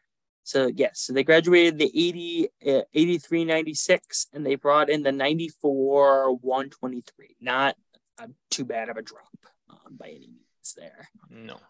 so 0.43 0.67
yes, 0.75 1.03
so 1.03 1.13
they 1.13 1.23
graduated 1.23 1.79
the 1.79 1.93
80, 1.95 2.49
uh, 2.67 2.83
83, 2.93 3.45
96, 3.45 4.27
and 4.33 4.45
they 4.45 4.57
brought 4.57 4.91
in 4.91 5.05
the 5.05 5.13
94, 5.13 6.39
123. 6.39 7.37
Not 7.41 7.77
uh, 8.19 8.27
too 8.51 8.65
bad 8.65 8.89
of 8.89 8.97
a 8.97 9.03
drop 9.03 9.29
um, 9.69 9.97
by 9.97 10.09
any 10.09 10.27
means 10.27 10.75
there. 10.77 11.09
No. 11.31 11.61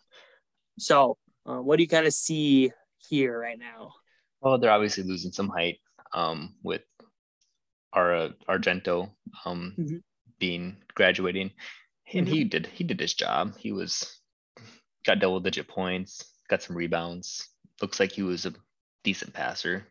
So, 0.80 1.18
uh, 1.46 1.58
what 1.58 1.76
do 1.76 1.82
you 1.82 1.88
kind 1.88 2.06
of 2.06 2.14
see 2.14 2.72
here 2.96 3.38
right 3.38 3.58
now? 3.58 3.92
Well, 4.40 4.58
they're 4.58 4.70
obviously 4.70 5.04
losing 5.04 5.30
some 5.30 5.50
height 5.50 5.78
um, 6.14 6.54
with 6.62 6.80
our 7.92 8.14
uh, 8.14 8.28
Argento 8.48 9.10
um, 9.44 9.74
mm-hmm. 9.78 9.96
being 10.38 10.78
graduating, 10.94 11.50
and 12.14 12.26
mm-hmm. 12.26 12.34
he 12.34 12.44
did 12.44 12.66
he 12.66 12.84
did 12.84 12.98
his 12.98 13.12
job. 13.12 13.58
He 13.58 13.72
was 13.72 14.20
got 15.04 15.18
double 15.18 15.40
digit 15.40 15.68
points, 15.68 16.24
got 16.48 16.62
some 16.62 16.76
rebounds. 16.76 17.46
Looks 17.82 18.00
like 18.00 18.12
he 18.12 18.22
was 18.22 18.46
a 18.46 18.54
decent 19.04 19.34
passer. 19.34 19.86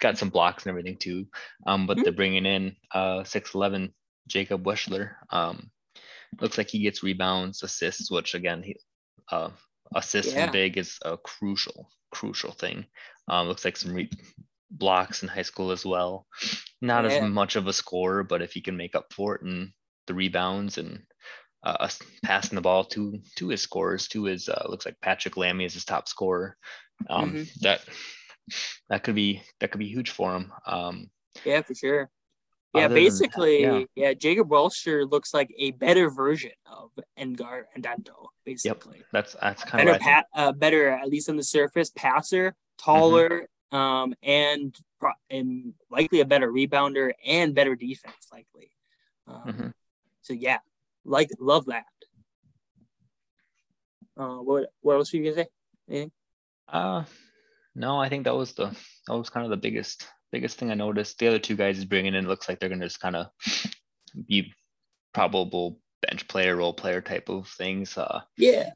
Got 0.00 0.18
some 0.18 0.30
blocks 0.30 0.64
and 0.64 0.70
everything 0.70 0.96
too. 0.98 1.26
Um, 1.66 1.86
but 1.86 1.96
mm-hmm. 1.96 2.04
they're 2.04 2.12
bringing 2.12 2.44
in 2.44 2.76
uh 2.92 3.20
6'11 3.20 3.92
Jacob 4.26 4.64
Weschler. 4.64 5.12
Um, 5.30 5.70
looks 6.40 6.58
like 6.58 6.68
he 6.68 6.80
gets 6.80 7.02
rebounds, 7.02 7.62
assists, 7.62 8.10
which 8.10 8.34
again 8.34 8.62
he 8.62 8.76
uh, 9.30 9.50
assist 9.94 10.34
yeah. 10.34 10.50
big 10.50 10.78
is 10.78 10.98
a 11.04 11.16
crucial, 11.16 11.88
crucial 12.10 12.52
thing. 12.52 12.86
Um, 13.28 13.48
looks 13.48 13.64
like 13.64 13.76
some 13.76 13.94
re- 13.94 14.10
blocks 14.70 15.22
in 15.22 15.28
high 15.28 15.42
school 15.42 15.70
as 15.70 15.84
well. 15.84 16.26
Not 16.80 17.04
yeah. 17.04 17.10
as 17.10 17.30
much 17.30 17.56
of 17.56 17.66
a 17.66 17.72
scorer, 17.72 18.24
but 18.24 18.42
if 18.42 18.52
he 18.52 18.60
can 18.60 18.76
make 18.76 18.94
up 18.94 19.12
for 19.12 19.36
it 19.36 19.42
in 19.42 19.72
the 20.06 20.14
rebounds 20.14 20.78
and 20.78 21.02
uh, 21.64 21.88
passing 22.24 22.56
the 22.56 22.62
ball 22.62 22.84
to 22.84 23.20
to 23.36 23.48
his 23.48 23.62
scorers, 23.62 24.08
to 24.08 24.24
his 24.24 24.48
uh, 24.48 24.66
looks 24.68 24.84
like 24.84 25.00
Patrick 25.00 25.36
Lammy 25.36 25.64
is 25.64 25.74
his 25.74 25.84
top 25.84 26.08
scorer. 26.08 26.56
Um, 27.08 27.32
mm-hmm. 27.32 27.42
That 27.60 27.82
that 28.88 29.04
could 29.04 29.14
be 29.14 29.42
that 29.60 29.70
could 29.70 29.78
be 29.78 29.88
huge 29.88 30.10
for 30.10 30.34
him. 30.34 30.52
Um, 30.66 31.10
yeah, 31.44 31.62
for 31.62 31.74
sure. 31.74 32.10
Yeah, 32.74 32.88
basically, 32.88 33.62
yeah. 33.62 33.84
yeah. 33.94 34.14
Jacob 34.14 34.50
Welcher 34.50 35.04
looks 35.04 35.34
like 35.34 35.52
a 35.58 35.72
better 35.72 36.08
version 36.08 36.52
of 36.64 36.90
Engar 37.18 37.64
and 37.74 37.84
Danto. 37.84 38.28
Basically, 38.44 38.98
yep. 38.98 39.06
that's 39.12 39.36
that's 39.40 39.62
kind 39.62 39.84
better, 39.84 39.96
of 39.96 40.00
pa- 40.00 40.24
uh, 40.34 40.52
better 40.52 40.88
at 40.88 41.08
least 41.08 41.28
on 41.28 41.36
the 41.36 41.42
surface, 41.42 41.90
passer, 41.90 42.54
taller, 42.78 43.48
mm-hmm. 43.72 43.76
um, 43.76 44.14
and 44.22 44.74
and 45.28 45.74
likely 45.90 46.20
a 46.20 46.24
better 46.24 46.50
rebounder 46.50 47.12
and 47.26 47.54
better 47.54 47.76
defense, 47.76 48.28
likely. 48.32 48.70
Um, 49.26 49.42
mm-hmm. 49.46 49.68
So 50.22 50.32
yeah, 50.32 50.58
like 51.04 51.28
love 51.38 51.66
that. 51.66 51.84
Uh, 54.16 54.36
what 54.36 54.70
what 54.80 54.94
else 54.94 55.12
were 55.12 55.18
you 55.18 55.24
gonna 55.24 55.44
say? 55.44 55.48
Anything? 55.88 56.12
Uh, 56.68 57.04
no, 57.74 57.98
I 57.98 58.08
think 58.08 58.24
that 58.24 58.34
was 58.34 58.54
the 58.54 58.74
that 59.06 59.16
was 59.16 59.30
kind 59.30 59.44
of 59.44 59.50
the 59.50 59.56
biggest 59.56 60.06
biggest 60.32 60.58
thing 60.58 60.70
I 60.70 60.74
noticed. 60.74 61.18
The 61.18 61.28
other 61.28 61.38
two 61.38 61.56
guys 61.56 61.78
is 61.78 61.84
bringing 61.84 62.14
in 62.14 62.26
looks 62.26 62.48
like 62.48 62.58
they're 62.58 62.68
going 62.68 62.80
to 62.80 62.86
just 62.86 63.00
kind 63.00 63.16
of 63.16 63.26
be 64.26 64.52
probable 65.12 65.78
bench 66.02 66.26
player, 66.26 66.56
role 66.56 66.74
player 66.74 67.00
type 67.00 67.28
of 67.28 67.48
things. 67.48 67.96
Uh, 67.96 68.22
yeah, 68.36 68.70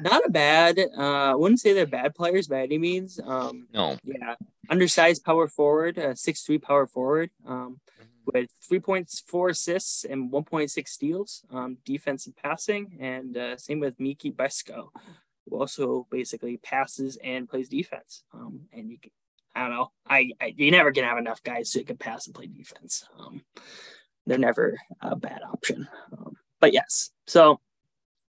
not 0.00 0.24
a 0.24 0.30
bad. 0.30 0.78
Uh, 0.78 1.32
I 1.32 1.34
wouldn't 1.34 1.60
say 1.60 1.72
they're 1.72 1.86
bad 1.86 2.14
players 2.14 2.48
by 2.48 2.62
any 2.62 2.78
means. 2.78 3.20
Um, 3.22 3.68
no. 3.72 3.98
Yeah, 4.04 4.36
undersized 4.70 5.24
power 5.24 5.48
forward, 5.48 5.98
uh, 5.98 6.14
six 6.14 6.42
three 6.42 6.58
power 6.58 6.86
forward. 6.86 7.30
Um, 7.46 7.80
with 8.26 8.48
three 8.66 8.80
points, 8.80 9.20
four 9.20 9.50
assists, 9.50 10.04
and 10.04 10.32
1.6 10.32 10.88
steals, 10.88 11.44
um, 11.52 11.76
defensive 11.84 12.34
passing, 12.42 12.96
and 12.98 13.36
uh, 13.36 13.56
same 13.56 13.80
with 13.80 14.00
Miki 14.00 14.30
Besco, 14.30 14.88
who 15.44 15.58
also 15.58 16.06
basically 16.10 16.56
passes 16.56 17.18
and 17.22 17.48
plays 17.48 17.68
defense. 17.68 18.24
Um, 18.32 18.60
and 18.72 18.90
you 18.90 18.98
can, 18.98 19.10
I 19.54 19.60
don't 19.62 19.70
know. 19.70 19.92
I, 20.08 20.30
I 20.40 20.54
you 20.56 20.70
never 20.70 20.92
can 20.92 21.04
have 21.04 21.18
enough 21.18 21.42
guys 21.42 21.72
who 21.72 21.84
can 21.84 21.96
pass 21.96 22.26
and 22.26 22.34
play 22.34 22.46
defense. 22.46 23.04
Um, 23.18 23.42
they're 24.26 24.38
never 24.38 24.78
a 25.00 25.16
bad 25.16 25.42
option. 25.42 25.88
Um, 26.12 26.36
but 26.60 26.72
yes, 26.72 27.10
so 27.26 27.60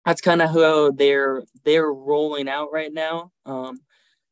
that's 0.06 0.22
kind 0.22 0.42
of 0.42 0.52
how 0.52 0.92
they're 0.92 1.44
they're 1.64 1.92
rolling 1.92 2.48
out 2.48 2.72
right 2.72 2.94
now. 2.94 3.32
Um, 3.46 3.80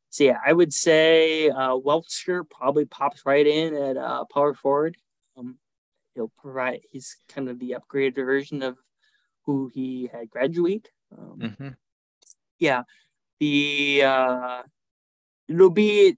so 0.10 0.24
yeah, 0.24 0.38
I 0.46 0.54
would 0.54 0.74
say 0.74 1.50
uh, 1.50 1.76
Welcher 1.76 2.44
probably 2.44 2.86
pops 2.86 3.26
right 3.26 3.46
in 3.46 3.76
at 3.76 3.98
uh, 3.98 4.26
power 4.34 4.54
forward. 4.54 4.98
Um, 5.38 5.58
he'll 6.14 6.32
provide. 6.38 6.82
He's 6.90 7.18
kind 7.28 7.50
of 7.50 7.60
the 7.60 7.76
upgraded 7.78 8.16
version 8.16 8.64
of 8.64 8.78
who 9.46 9.70
he 9.74 10.10
had 10.12 10.30
graduate. 10.30 10.90
Um, 11.18 11.40
mm-hmm. 11.40 11.70
Yeah, 12.60 12.84
the 13.40 14.04
uh, 14.06 14.62
it'll 15.50 15.70
be 15.70 16.18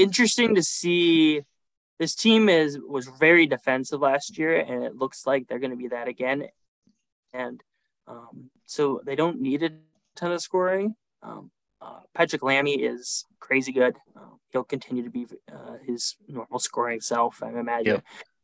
interesting 0.00 0.54
to 0.54 0.62
see. 0.62 1.42
This 1.98 2.14
team 2.14 2.48
is 2.48 2.78
was 2.78 3.06
very 3.20 3.46
defensive 3.46 4.00
last 4.00 4.38
year, 4.38 4.58
and 4.58 4.84
it 4.84 4.96
looks 4.96 5.26
like 5.26 5.46
they're 5.46 5.58
going 5.58 5.72
to 5.72 5.76
be 5.76 5.88
that 5.88 6.08
again. 6.08 6.46
And 7.34 7.62
um, 8.06 8.50
so 8.64 9.00
they 9.04 9.16
don't 9.16 9.40
need 9.40 9.62
a 9.62 9.70
ton 10.16 10.32
of 10.32 10.40
scoring. 10.40 10.96
Um, 11.22 11.50
uh, 11.82 12.00
Patrick 12.14 12.42
Lammy 12.42 12.74
is 12.74 13.24
crazy 13.38 13.72
good. 13.72 13.96
Uh, 14.16 14.36
he'll 14.50 14.64
continue 14.64 15.02
to 15.04 15.10
be 15.10 15.26
uh, 15.52 15.76
his 15.86 16.16
normal 16.28 16.58
scoring 16.58 17.00
self, 17.00 17.42
I 17.42 17.50
imagine. 17.50 18.02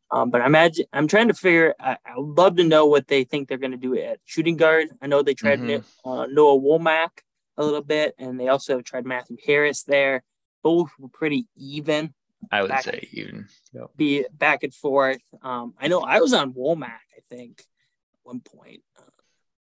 Um, 0.09 0.29
but 0.29 0.41
I 0.41 0.45
imagine 0.45 0.85
I'm 0.93 1.07
trying 1.07 1.27
to 1.27 1.33
figure. 1.33 1.73
I, 1.79 1.97
I 2.05 2.17
would 2.17 2.37
love 2.37 2.55
to 2.57 2.63
know 2.63 2.85
what 2.85 3.07
they 3.07 3.23
think 3.23 3.47
they're 3.47 3.57
going 3.57 3.71
to 3.71 3.77
do 3.77 3.97
at 3.97 4.19
shooting 4.25 4.55
guard. 4.55 4.89
I 5.01 5.07
know 5.07 5.21
they 5.21 5.33
tried 5.33 5.59
mm-hmm. 5.59 6.09
uh, 6.09 6.27
Noah 6.27 6.59
Womack 6.59 7.09
a 7.57 7.63
little 7.63 7.81
bit, 7.81 8.15
and 8.17 8.39
they 8.39 8.47
also 8.47 8.81
tried 8.81 9.05
Matthew 9.05 9.37
Harris 9.45 9.83
there 9.83 10.23
both 10.67 10.91
were 10.99 11.07
pretty 11.07 11.47
even. 11.55 12.13
I 12.51 12.61
would 12.61 12.77
say 12.81 13.07
even. 13.13 13.47
Yep. 13.71 13.91
Be 13.95 14.25
back 14.33 14.63
and 14.63 14.73
forth. 14.73 15.21
Um, 15.41 15.73
I 15.79 15.87
know 15.87 16.01
I 16.01 16.19
was 16.19 16.33
on 16.33 16.51
Womack, 16.53 17.07
I 17.15 17.21
think, 17.29 17.59
at 17.61 18.19
one 18.23 18.41
point, 18.41 18.81
uh, 18.99 19.03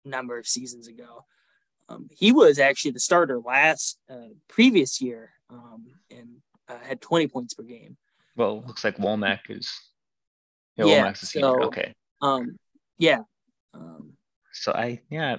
number 0.05 0.37
of 0.37 0.47
seasons 0.47 0.87
ago. 0.87 1.25
Um, 1.89 2.07
he 2.09 2.31
was 2.31 2.57
actually 2.57 2.91
the 2.91 3.01
starter 3.01 3.37
last 3.37 3.99
uh, 4.09 4.31
previous 4.47 5.01
year 5.01 5.31
um, 5.49 5.87
and 6.09 6.37
uh, 6.69 6.79
had 6.81 7.01
20 7.01 7.27
points 7.27 7.53
per 7.53 7.63
game. 7.63 7.97
Well, 8.37 8.63
looks 8.65 8.85
like 8.85 8.95
Womack 8.95 9.49
is. 9.49 9.69
Yeah, 10.77 10.85
yeah 10.85 11.03
Womack's 11.03 11.23
a 11.23 11.25
senior. 11.25 11.47
So, 11.47 11.63
okay. 11.63 11.93
Um, 12.21 12.55
yeah. 12.97 13.23
Um, 13.73 14.13
so 14.53 14.71
I 14.71 15.01
yeah. 15.09 15.37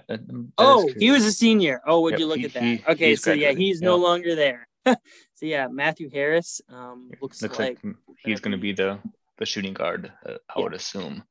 Oh, 0.59 0.91
he 0.99 1.11
was 1.11 1.25
a 1.25 1.33
senior. 1.33 1.81
Oh, 1.87 2.03
would 2.03 2.13
yep, 2.13 2.21
you 2.21 2.27
look 2.27 2.39
he, 2.39 2.45
at 2.45 2.53
that? 2.53 2.63
He, 2.63 2.85
okay, 2.87 3.17
so 3.17 3.33
yeah, 3.33 3.53
he's 3.53 3.81
yep. 3.81 3.87
no 3.87 3.97
longer 3.97 4.35
there. 4.35 4.69
so 5.35 5.47
yeah, 5.47 5.69
Matthew 5.69 6.11
Harris 6.11 6.61
um, 6.69 7.11
looks, 7.21 7.43
looks 7.43 7.59
like, 7.59 7.79
like 7.83 7.97
he's 8.19 8.41
going 8.41 8.53
to 8.53 8.59
be 8.59 8.73
the 8.73 8.99
the 9.39 9.47
shooting 9.47 9.75
guard. 9.75 10.13
Uh, 10.25 10.35
I 10.49 10.55
yeah. 10.57 10.63
would 10.63 10.75
assume. 10.75 11.25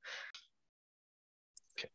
Okay. 1.78 1.90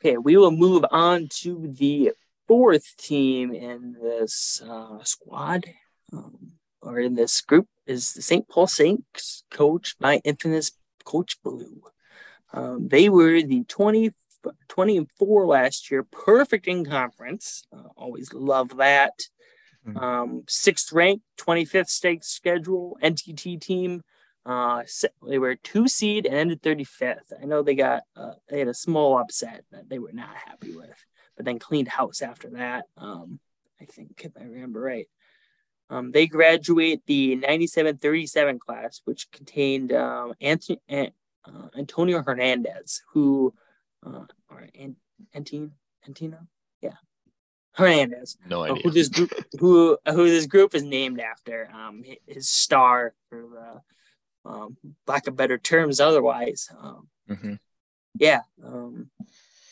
okay, 0.00 0.18
we 0.18 0.36
will 0.36 0.50
move 0.50 0.84
on 0.90 1.28
to 1.40 1.72
the 1.78 2.12
fourth 2.46 2.96
team 2.98 3.54
in 3.54 3.96
this 4.00 4.62
uh, 4.68 5.02
squad 5.04 5.64
um, 6.12 6.52
or 6.82 6.98
in 6.98 7.14
this 7.14 7.40
group 7.40 7.66
is 7.86 8.12
the 8.12 8.22
St. 8.22 8.48
Paul 8.48 8.66
Saints, 8.66 9.44
coached 9.50 9.98
by 9.98 10.20
infamous 10.24 10.72
Coach 11.04 11.40
Blue. 11.42 11.82
Um, 12.52 12.88
they 12.88 13.08
were 13.08 13.40
the 13.42 13.64
20, 13.64 14.12
20 14.68 14.96
and 14.98 15.10
4 15.18 15.46
last 15.46 15.90
year, 15.90 16.02
perfect 16.04 16.66
in 16.66 16.84
conference. 16.84 17.64
Uh, 17.72 17.88
always 17.96 18.32
love 18.32 18.76
that. 18.76 19.12
Mm-hmm. 19.86 19.96
um, 19.96 20.44
sixth 20.48 20.92
ranked, 20.92 21.24
25th 21.38 21.88
state 21.88 22.24
schedule 22.24 22.96
NTT 23.02 23.60
team. 23.60 24.02
Uh, 24.44 24.82
they 25.28 25.38
were 25.38 25.54
two 25.54 25.86
seed 25.86 26.26
and 26.26 26.34
ended 26.34 26.62
35th. 26.62 27.32
I 27.40 27.44
know 27.44 27.62
they 27.62 27.76
got 27.76 28.02
uh, 28.16 28.32
they 28.48 28.58
had 28.58 28.68
a 28.68 28.74
small 28.74 29.18
upset 29.18 29.64
that 29.70 29.88
they 29.88 29.98
were 29.98 30.12
not 30.12 30.34
happy 30.34 30.74
with, 30.74 31.04
but 31.36 31.44
then 31.44 31.58
cleaned 31.58 31.88
house 31.88 32.22
after 32.22 32.50
that. 32.50 32.84
Um, 32.96 33.38
I 33.80 33.84
think 33.84 34.22
if 34.24 34.32
I 34.38 34.44
remember 34.44 34.80
right. 34.80 35.08
Um, 35.90 36.10
they 36.10 36.26
graduate 36.26 37.02
the 37.06 37.36
97-37 37.36 38.58
class, 38.60 39.02
which 39.04 39.30
contained 39.30 39.92
um, 39.92 40.32
Anthony, 40.40 40.80
uh, 40.90 41.68
Antonio 41.76 42.22
Hernandez, 42.22 43.02
who 43.12 43.52
uh, 44.04 44.24
or 44.48 44.66
Antino, 45.34 46.46
Hernandez. 47.74 48.36
No 48.46 48.62
idea. 48.62 48.82
who 48.82 48.90
this 48.90 49.08
group 49.08 49.32
who 49.60 49.98
who 50.06 50.28
this 50.28 50.46
group 50.46 50.74
is 50.74 50.82
named 50.82 51.20
after. 51.20 51.70
Um, 51.72 52.02
his 52.26 52.48
star, 52.48 53.14
for 53.28 53.82
uh, 54.44 54.48
um, 54.48 54.76
lack 55.06 55.26
of 55.26 55.36
better 55.36 55.58
terms, 55.58 56.00
otherwise. 56.00 56.68
Um, 56.78 57.08
mm-hmm. 57.28 57.54
Yeah. 58.18 58.42
Um, 58.64 59.10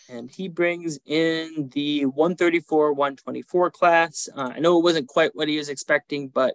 and 0.09 0.31
he 0.31 0.49
brings 0.49 0.99
in 1.07 1.71
the 1.73 2.07
134 2.07 2.93
124 2.93 3.71
class. 3.71 4.29
Uh, 4.35 4.53
I 4.55 4.59
know 4.59 4.79
it 4.79 4.83
wasn't 4.83 5.09
quite 5.09 5.35
what 5.35 5.49
he 5.49 5.57
was 5.57 5.69
expecting, 5.69 6.29
but 6.29 6.55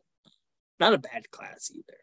not 0.80 0.94
a 0.94 0.98
bad 0.98 1.32
class 1.32 1.72
either. 1.74 2.00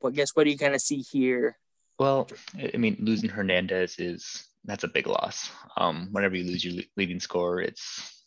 Well, 0.00 0.12
guess 0.12 0.30
what 0.34 0.44
do 0.44 0.50
you 0.50 0.58
kind 0.58 0.74
of 0.74 0.80
see 0.80 0.98
here? 0.98 1.58
Well, 1.98 2.28
I 2.72 2.76
mean, 2.76 2.96
losing 3.00 3.28
Hernandez 3.28 3.98
is 3.98 4.46
that's 4.64 4.84
a 4.84 4.88
big 4.88 5.08
loss. 5.08 5.50
Um, 5.76 6.08
whenever 6.12 6.36
you 6.36 6.44
lose 6.44 6.64
your 6.64 6.84
leading 6.96 7.18
scorer, 7.18 7.60
it's 7.60 8.17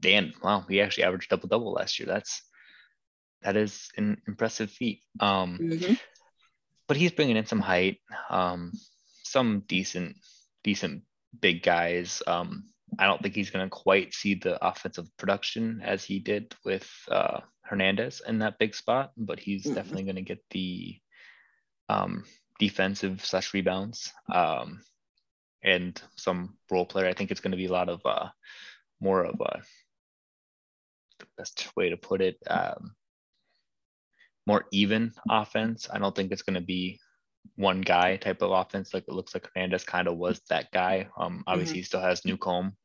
Dan. 0.00 0.32
Wow, 0.42 0.64
he 0.68 0.80
actually 0.80 1.04
averaged 1.04 1.30
double 1.30 1.48
double 1.48 1.72
last 1.72 1.98
year. 1.98 2.06
That's 2.06 2.42
that 3.42 3.56
is 3.56 3.90
an 3.96 4.20
impressive 4.26 4.70
feat. 4.70 5.02
Um, 5.20 5.58
mm-hmm. 5.62 5.94
but 6.88 6.96
he's 6.96 7.12
bringing 7.12 7.36
in 7.36 7.46
some 7.46 7.60
height, 7.60 7.98
um, 8.30 8.72
some 9.22 9.64
decent 9.68 10.16
decent 10.62 11.02
big 11.40 11.62
guys. 11.62 12.22
Um, 12.26 12.64
I 12.98 13.06
don't 13.06 13.20
think 13.22 13.34
he's 13.34 13.50
going 13.50 13.66
to 13.66 13.70
quite 13.70 14.14
see 14.14 14.34
the 14.34 14.64
offensive 14.64 15.06
production 15.16 15.82
as 15.84 16.04
he 16.04 16.18
did 16.20 16.54
with 16.64 16.88
uh, 17.10 17.40
Hernandez 17.62 18.22
in 18.26 18.38
that 18.38 18.58
big 18.58 18.74
spot, 18.74 19.12
but 19.16 19.40
he's 19.40 19.64
mm-hmm. 19.64 19.74
definitely 19.74 20.04
going 20.04 20.16
to 20.16 20.22
get 20.22 20.42
the 20.50 20.96
um, 21.88 22.24
defensive 22.58 23.24
slash 23.24 23.52
rebounds 23.52 24.12
um, 24.32 24.82
and 25.62 26.00
some 26.16 26.56
role 26.70 26.86
player. 26.86 27.08
I 27.08 27.14
think 27.14 27.30
it's 27.30 27.40
going 27.40 27.52
to 27.52 27.56
be 27.56 27.66
a 27.66 27.72
lot 27.72 27.88
of 27.88 28.00
uh, 28.04 28.28
more 29.00 29.24
of 29.24 29.40
a 29.40 29.62
the 31.18 31.26
best 31.38 31.68
way 31.76 31.90
to 31.90 31.96
put 31.96 32.20
it 32.20 32.36
um, 32.48 32.94
more 34.46 34.64
even 34.72 35.12
offense. 35.30 35.88
I 35.92 35.98
don't 35.98 36.14
think 36.14 36.32
it's 36.32 36.42
going 36.42 36.54
to 36.54 36.60
be 36.60 37.00
one 37.56 37.80
guy 37.80 38.16
type 38.16 38.42
of 38.42 38.50
offense 38.50 38.94
like 38.94 39.04
it 39.06 39.14
looks 39.14 39.34
like 39.34 39.48
Hernandez 39.54 39.84
kind 39.84 40.08
of 40.08 40.16
was 40.16 40.40
that 40.48 40.70
guy. 40.72 41.08
Um, 41.16 41.44
obviously, 41.46 41.74
mm-hmm. 41.74 41.78
he 41.78 41.82
still 41.84 42.00
has 42.00 42.24
Newcomb, 42.24 42.76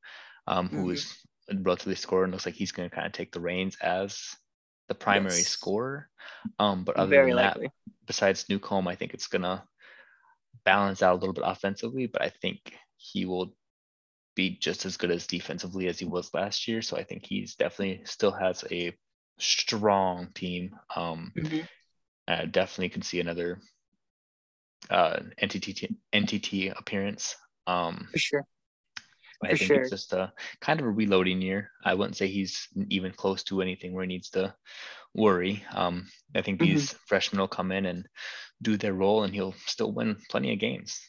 um, 0.47 0.69
who 0.69 0.77
mm-hmm. 0.77 0.91
is 0.91 1.15
relatively 1.53 1.95
scorer 1.95 2.23
and 2.23 2.31
looks 2.31 2.45
like 2.45 2.55
he's 2.55 2.71
going 2.71 2.89
to 2.89 2.95
kind 2.95 3.07
of 3.07 3.13
take 3.13 3.31
the 3.31 3.39
reins 3.39 3.77
as 3.81 4.19
the 4.87 4.95
primary 4.95 5.37
yes. 5.37 5.47
scorer. 5.47 6.09
Um, 6.57 6.83
but 6.83 6.95
other 6.97 7.09
Very 7.09 7.31
than 7.31 7.43
likely. 7.43 7.67
that, 7.67 7.93
besides 8.05 8.45
Newcomb, 8.49 8.87
I 8.87 8.95
think 8.95 9.13
it's 9.13 9.27
going 9.27 9.43
to 9.43 9.63
balance 10.65 11.01
out 11.01 11.13
a 11.13 11.19
little 11.19 11.33
bit 11.33 11.43
offensively, 11.45 12.07
but 12.07 12.21
I 12.21 12.29
think 12.41 12.59
he 12.97 13.25
will 13.25 13.53
be 14.39 14.57
just 14.57 14.85
as 14.85 14.95
good 14.95 15.11
as 15.11 15.27
defensively 15.27 15.87
as 15.87 15.99
he 15.99 16.05
was 16.05 16.33
last 16.33 16.67
year. 16.67 16.81
So 16.81 16.95
I 16.95 17.03
think 17.03 17.25
he's 17.25 17.55
definitely 17.55 18.01
still 18.05 18.31
has 18.31 18.63
a 18.71 18.93
strong 19.37 20.29
team. 20.33 20.75
Um, 20.95 21.33
mm-hmm. 21.35 21.59
I 22.27 22.45
definitely 22.45 22.89
can 22.89 23.01
see 23.01 23.19
another 23.19 23.59
uh, 24.89 25.19
NTT 25.41 25.93
NTT 26.13 26.77
appearance. 26.77 27.35
Um, 27.67 28.07
For 28.13 28.19
sure. 28.19 28.45
I 29.43 29.49
think 29.49 29.59
sure. 29.61 29.81
it's 29.81 29.89
just 29.89 30.13
a 30.13 30.31
kind 30.61 30.79
of 30.79 30.85
a 30.85 30.89
reloading 30.89 31.41
year. 31.41 31.71
I 31.83 31.93
wouldn't 31.93 32.17
say 32.17 32.27
he's 32.27 32.67
even 32.89 33.11
close 33.11 33.43
to 33.43 33.61
anything 33.61 33.93
where 33.93 34.03
he 34.03 34.07
needs 34.07 34.29
to 34.31 34.53
worry. 35.15 35.65
Um, 35.73 36.07
I 36.35 36.41
think 36.41 36.59
these 36.59 36.89
mm-hmm. 36.89 36.97
freshmen 37.07 37.39
will 37.39 37.47
come 37.47 37.71
in 37.71 37.85
and 37.85 38.05
do 38.61 38.77
their 38.77 38.93
role, 38.93 39.23
and 39.23 39.33
he'll 39.33 39.55
still 39.65 39.91
win 39.91 40.17
plenty 40.29 40.53
of 40.53 40.59
games. 40.59 40.99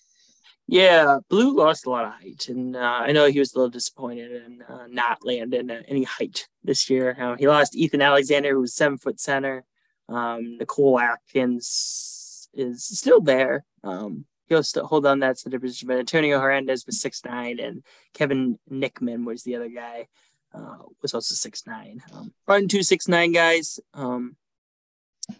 Yeah, 0.71 1.19
Blue 1.29 1.57
lost 1.57 1.85
a 1.85 1.91
lot 1.91 2.05
of 2.05 2.13
height, 2.13 2.47
and 2.49 2.77
uh, 2.77 2.79
I 2.79 3.11
know 3.11 3.27
he 3.27 3.41
was 3.41 3.53
a 3.53 3.59
little 3.59 3.71
disappointed 3.71 4.31
in 4.31 4.63
uh, 4.63 4.87
not 4.89 5.19
landing 5.25 5.69
any 5.69 6.05
height 6.05 6.47
this 6.63 6.89
year. 6.89 7.17
Uh, 7.21 7.35
he 7.37 7.49
lost 7.49 7.75
Ethan 7.75 8.01
Alexander, 8.01 8.51
who 8.51 8.61
was 8.61 8.73
seven 8.73 8.97
foot 8.97 9.19
center. 9.19 9.65
Um, 10.09 10.59
Nicole 10.59 11.01
Atkins 11.01 12.49
is 12.55 12.85
still 12.85 13.21
there. 13.21 13.65
Um, 13.83 14.27
he'll 14.47 14.63
still 14.63 14.87
hold 14.87 15.07
on 15.07 15.19
that 15.19 15.41
center 15.41 15.59
position, 15.59 15.89
but 15.89 15.99
Antonio 15.99 16.39
Hernandez 16.39 16.87
was 16.87 17.01
six 17.01 17.25
nine, 17.25 17.59
and 17.59 17.83
Kevin 18.15 18.57
Nickman 18.71 19.25
was 19.25 19.43
the 19.43 19.57
other 19.57 19.71
guy, 19.71 20.07
uh, 20.55 20.85
was 21.03 21.15
also 21.15 21.35
six 21.35 21.67
nine. 21.67 22.01
Um, 22.47 22.69
two 22.69 22.85
six 22.85 23.09
nine 23.09 23.33
guys. 23.33 23.81
Um, 23.93 24.37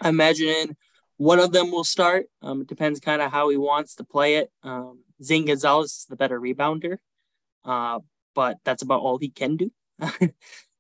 I 0.01 0.09
imagine 0.09 0.77
one 1.19 1.39
of 1.39 1.53
them 1.53 1.71
will 1.71 1.85
start. 1.85 2.27
Um, 2.43 2.63
it 2.63 2.67
depends 2.67 2.99
kind 2.99 3.23
of 3.23 3.31
how 3.31 3.49
he 3.49 3.57
wants 3.57 3.95
to 3.95 4.03
play 4.03 4.35
it. 4.35 4.51
Um, 4.65 5.05
Zane 5.23 5.47
Gonzalez 5.47 5.91
is 5.91 6.07
the 6.09 6.17
better 6.17 6.41
rebounder, 6.41 6.99
uh, 7.65 8.01
but 8.35 8.59
that's 8.65 8.83
about 8.83 9.01
all 9.01 9.19
he 9.19 9.31
can 9.31 9.57
do, 9.57 9.71
at 10.01 10.33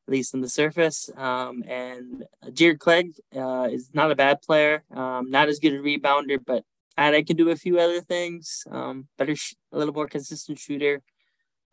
least 0.09 0.35
on 0.35 0.41
the 0.41 0.49
surface. 0.49 1.11
Um, 1.17 1.63
and 1.67 2.25
Jared 2.53 2.79
Clegg 2.79 3.13
uh, 3.37 3.69
is 3.71 3.91
not 3.95 4.11
a 4.11 4.17
bad 4.17 4.43
player, 4.43 4.85
um, 4.95 5.31
not 5.31 5.49
as 5.49 5.59
good 5.59 5.75
a 5.75 5.79
rebounder, 5.79 6.39
but 6.45 6.65
I 6.97 7.23
can 7.23 7.37
do 7.37 7.51
a 7.51 7.57
few 7.57 7.79
other 7.79 8.01
things. 8.01 8.65
Um, 8.71 9.09
better, 9.17 9.35
sh- 9.35 9.55
a 9.73 9.79
little 9.79 9.95
more 9.95 10.07
consistent 10.07 10.59
shooter. 10.59 11.03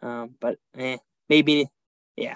Um, 0.02 0.36
but 0.40 0.58
eh, 0.78 0.98
maybe, 1.28 1.68
yeah. 2.16 2.36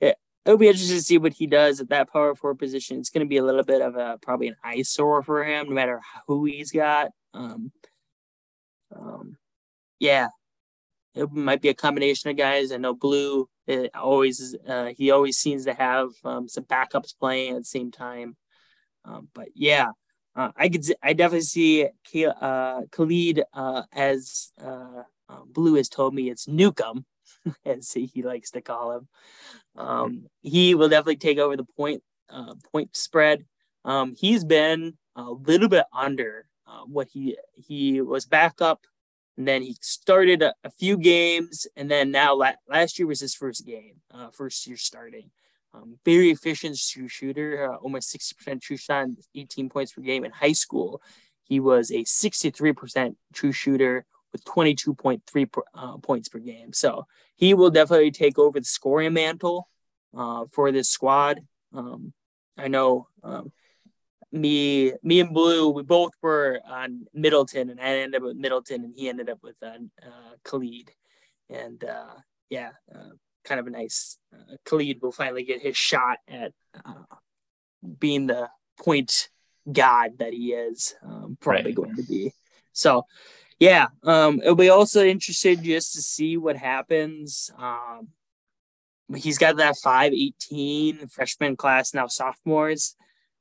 It, 0.00 0.16
it'll 0.44 0.58
be 0.58 0.68
interesting 0.68 0.96
to 0.96 1.02
see 1.02 1.18
what 1.18 1.34
he 1.34 1.46
does 1.46 1.80
at 1.80 1.90
that 1.90 2.12
power 2.12 2.34
forward 2.34 2.58
position. 2.58 2.98
It's 2.98 3.10
going 3.10 3.24
to 3.24 3.28
be 3.28 3.36
a 3.36 3.44
little 3.44 3.62
bit 3.62 3.82
of 3.82 3.96
a 3.96 4.18
probably 4.20 4.48
an 4.48 4.56
eyesore 4.64 5.22
for 5.22 5.44
him, 5.44 5.68
no 5.68 5.74
matter 5.74 6.00
who 6.26 6.44
he's 6.44 6.72
got. 6.72 7.10
Um, 7.34 7.70
um, 8.94 9.36
yeah, 10.02 10.28
it 11.14 11.30
might 11.30 11.62
be 11.62 11.68
a 11.68 11.74
combination 11.74 12.28
of 12.28 12.36
guys. 12.36 12.72
I 12.72 12.76
know 12.76 12.92
Blue 12.92 13.48
always 13.94 14.56
uh, 14.66 14.86
he 14.96 15.12
always 15.12 15.38
seems 15.38 15.64
to 15.64 15.74
have 15.74 16.08
um, 16.24 16.48
some 16.48 16.64
backups 16.64 17.16
playing 17.16 17.52
at 17.54 17.58
the 17.60 17.64
same 17.64 17.92
time. 17.92 18.36
Um, 19.04 19.28
but 19.32 19.48
yeah, 19.54 19.90
uh, 20.34 20.50
I 20.56 20.68
could 20.68 20.84
I 21.02 21.12
definitely 21.12 21.42
see 21.42 21.86
uh, 22.26 22.80
Khalid 22.90 23.44
uh, 23.54 23.82
as 23.92 24.52
uh, 24.60 25.04
uh, 25.28 25.42
Blue 25.46 25.74
has 25.74 25.88
told 25.88 26.14
me 26.14 26.30
it's 26.30 26.48
Newcomb, 26.48 27.04
as 27.64 27.92
he 27.92 28.22
likes 28.24 28.50
to 28.50 28.60
call 28.60 28.96
him. 28.96 29.08
Um, 29.76 30.26
he 30.40 30.74
will 30.74 30.88
definitely 30.88 31.16
take 31.16 31.38
over 31.38 31.56
the 31.56 31.66
point 31.76 32.02
uh, 32.28 32.56
point 32.72 32.96
spread. 32.96 33.44
Um, 33.84 34.16
he's 34.18 34.42
been 34.44 34.98
a 35.14 35.30
little 35.30 35.68
bit 35.68 35.84
under 35.92 36.46
what 36.86 37.06
he 37.12 37.36
he 37.54 38.00
was 38.00 38.26
back 38.26 38.60
up 38.60 38.80
and 39.36 39.48
then 39.48 39.62
he 39.62 39.76
started 39.80 40.42
a, 40.42 40.54
a 40.64 40.70
few 40.70 40.96
games, 40.96 41.66
and 41.76 41.90
then 41.90 42.10
now 42.10 42.34
la- 42.34 42.52
last 42.68 42.98
year 42.98 43.08
was 43.08 43.20
his 43.20 43.34
first 43.34 43.66
game, 43.66 43.96
uh, 44.12 44.30
first 44.30 44.66
year 44.66 44.76
starting. 44.76 45.30
Um, 45.74 45.98
very 46.04 46.30
efficient 46.30 46.78
true 46.78 47.08
shooter, 47.08 47.72
uh, 47.72 47.76
almost 47.76 48.14
60% 48.14 48.60
true 48.60 48.76
shot, 48.76 49.08
18 49.34 49.70
points 49.70 49.92
per 49.92 50.02
game 50.02 50.24
in 50.24 50.30
high 50.30 50.52
school. 50.52 51.00
He 51.44 51.60
was 51.60 51.90
a 51.90 52.04
63% 52.04 53.16
true 53.32 53.52
shooter 53.52 54.04
with 54.32 54.44
22.3 54.44 55.62
uh, 55.74 55.96
points 55.98 56.28
per 56.28 56.38
game. 56.38 56.72
So 56.72 57.06
he 57.36 57.54
will 57.54 57.70
definitely 57.70 58.10
take 58.10 58.38
over 58.38 58.60
the 58.60 58.66
scoring 58.66 59.14
mantle 59.14 59.68
uh, 60.16 60.44
for 60.52 60.72
this 60.72 60.90
squad. 60.90 61.40
Um, 61.72 62.12
I 62.56 62.68
know 62.68 63.08
um, 63.22 63.52
me 64.32 64.92
me 65.02 65.20
and 65.20 65.34
Blue, 65.34 65.68
we 65.68 65.82
both 65.82 66.12
were 66.22 66.60
on 66.66 67.06
Middleton, 67.12 67.70
and 67.70 67.80
I 67.80 67.98
ended 67.98 68.16
up 68.16 68.22
with 68.22 68.36
Middleton, 68.36 68.84
and 68.84 68.94
he 68.96 69.08
ended 69.08 69.28
up 69.28 69.38
with 69.42 69.56
uh, 69.62 69.78
uh, 70.02 70.36
Khalid, 70.44 70.90
and 71.50 71.84
uh, 71.84 72.14
yeah, 72.48 72.70
uh, 72.94 73.10
kind 73.44 73.60
of 73.60 73.66
a 73.66 73.70
nice. 73.70 74.18
Uh, 74.32 74.56
Khalid 74.64 75.00
will 75.02 75.12
finally 75.12 75.44
get 75.44 75.60
his 75.60 75.76
shot 75.76 76.18
at 76.26 76.52
uh, 76.84 77.16
being 77.98 78.26
the 78.26 78.48
point 78.78 79.28
god 79.70 80.18
that 80.18 80.32
he 80.32 80.52
is 80.52 80.94
um, 81.04 81.36
probably 81.40 81.66
right. 81.66 81.74
going 81.74 81.96
to 81.96 82.02
be. 82.02 82.32
So, 82.72 83.04
yeah, 83.60 83.88
um, 84.02 84.40
it'll 84.40 84.54
be 84.54 84.70
also 84.70 85.04
interested 85.04 85.62
just 85.62 85.92
to 85.94 86.02
see 86.02 86.36
what 86.36 86.56
happens. 86.56 87.50
Um, 87.58 88.08
he's 89.14 89.38
got 89.38 89.56
that 89.58 89.76
five 89.76 90.12
eighteen 90.12 91.06
freshman 91.08 91.56
class 91.56 91.92
now 91.92 92.06
sophomores. 92.06 92.96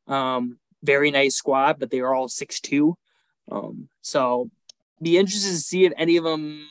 Um, 0.08 0.60
very 0.83 1.11
nice 1.11 1.35
squad, 1.35 1.79
but 1.79 1.89
they 1.91 1.99
are 1.99 2.13
all 2.13 2.27
six 2.27 2.59
two. 2.59 2.97
Um, 3.51 3.89
so 4.01 4.49
be 5.01 5.17
interested 5.17 5.49
to 5.49 5.57
see 5.57 5.85
if 5.85 5.93
any 5.97 6.17
of 6.17 6.23
them 6.23 6.67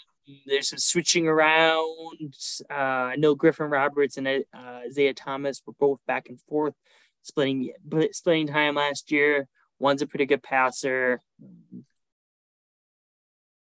there's 0.46 0.68
some 0.68 0.78
switching 0.78 1.26
around. 1.26 2.34
Uh, 2.70 2.74
I 2.74 3.16
know 3.16 3.34
Griffin 3.34 3.70
Roberts 3.70 4.16
and 4.16 4.28
uh, 4.28 4.40
Isaiah 4.54 5.14
Thomas 5.14 5.60
were 5.66 5.72
both 5.78 5.98
back 6.06 6.28
and 6.28 6.40
forth, 6.42 6.74
splitting 7.22 7.72
splitting 8.12 8.46
time 8.46 8.76
last 8.76 9.10
year. 9.10 9.48
One's 9.78 10.02
a 10.02 10.06
pretty 10.06 10.26
good 10.26 10.42
passer. 10.42 11.20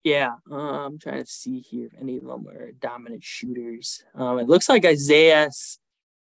Yeah, 0.04 0.32
uh, 0.50 0.56
I'm 0.56 0.98
trying 0.98 1.24
to 1.24 1.30
see 1.30 1.60
here 1.60 1.86
if 1.88 1.94
any 2.00 2.18
of 2.18 2.26
them 2.26 2.48
are 2.48 2.72
dominant 2.72 3.24
shooters. 3.24 4.04
Um, 4.16 4.40
it 4.40 4.48
looks 4.48 4.68
like 4.68 4.84
Isaiah 4.84 5.50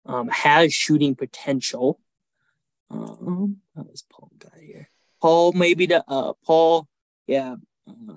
um, 0.05 0.29
has 0.29 0.73
shooting 0.73 1.15
potential. 1.15 1.99
Um, 2.91 3.59
how 3.77 3.83
was 3.83 4.05
Paul 4.11 4.33
guy 4.39 4.61
here? 4.61 4.91
Paul, 5.21 5.53
maybe 5.53 5.87
the 5.87 6.05
uh, 6.09 6.33
Paul, 6.45 6.89
yeah, 7.27 7.57
uh, 7.89 8.15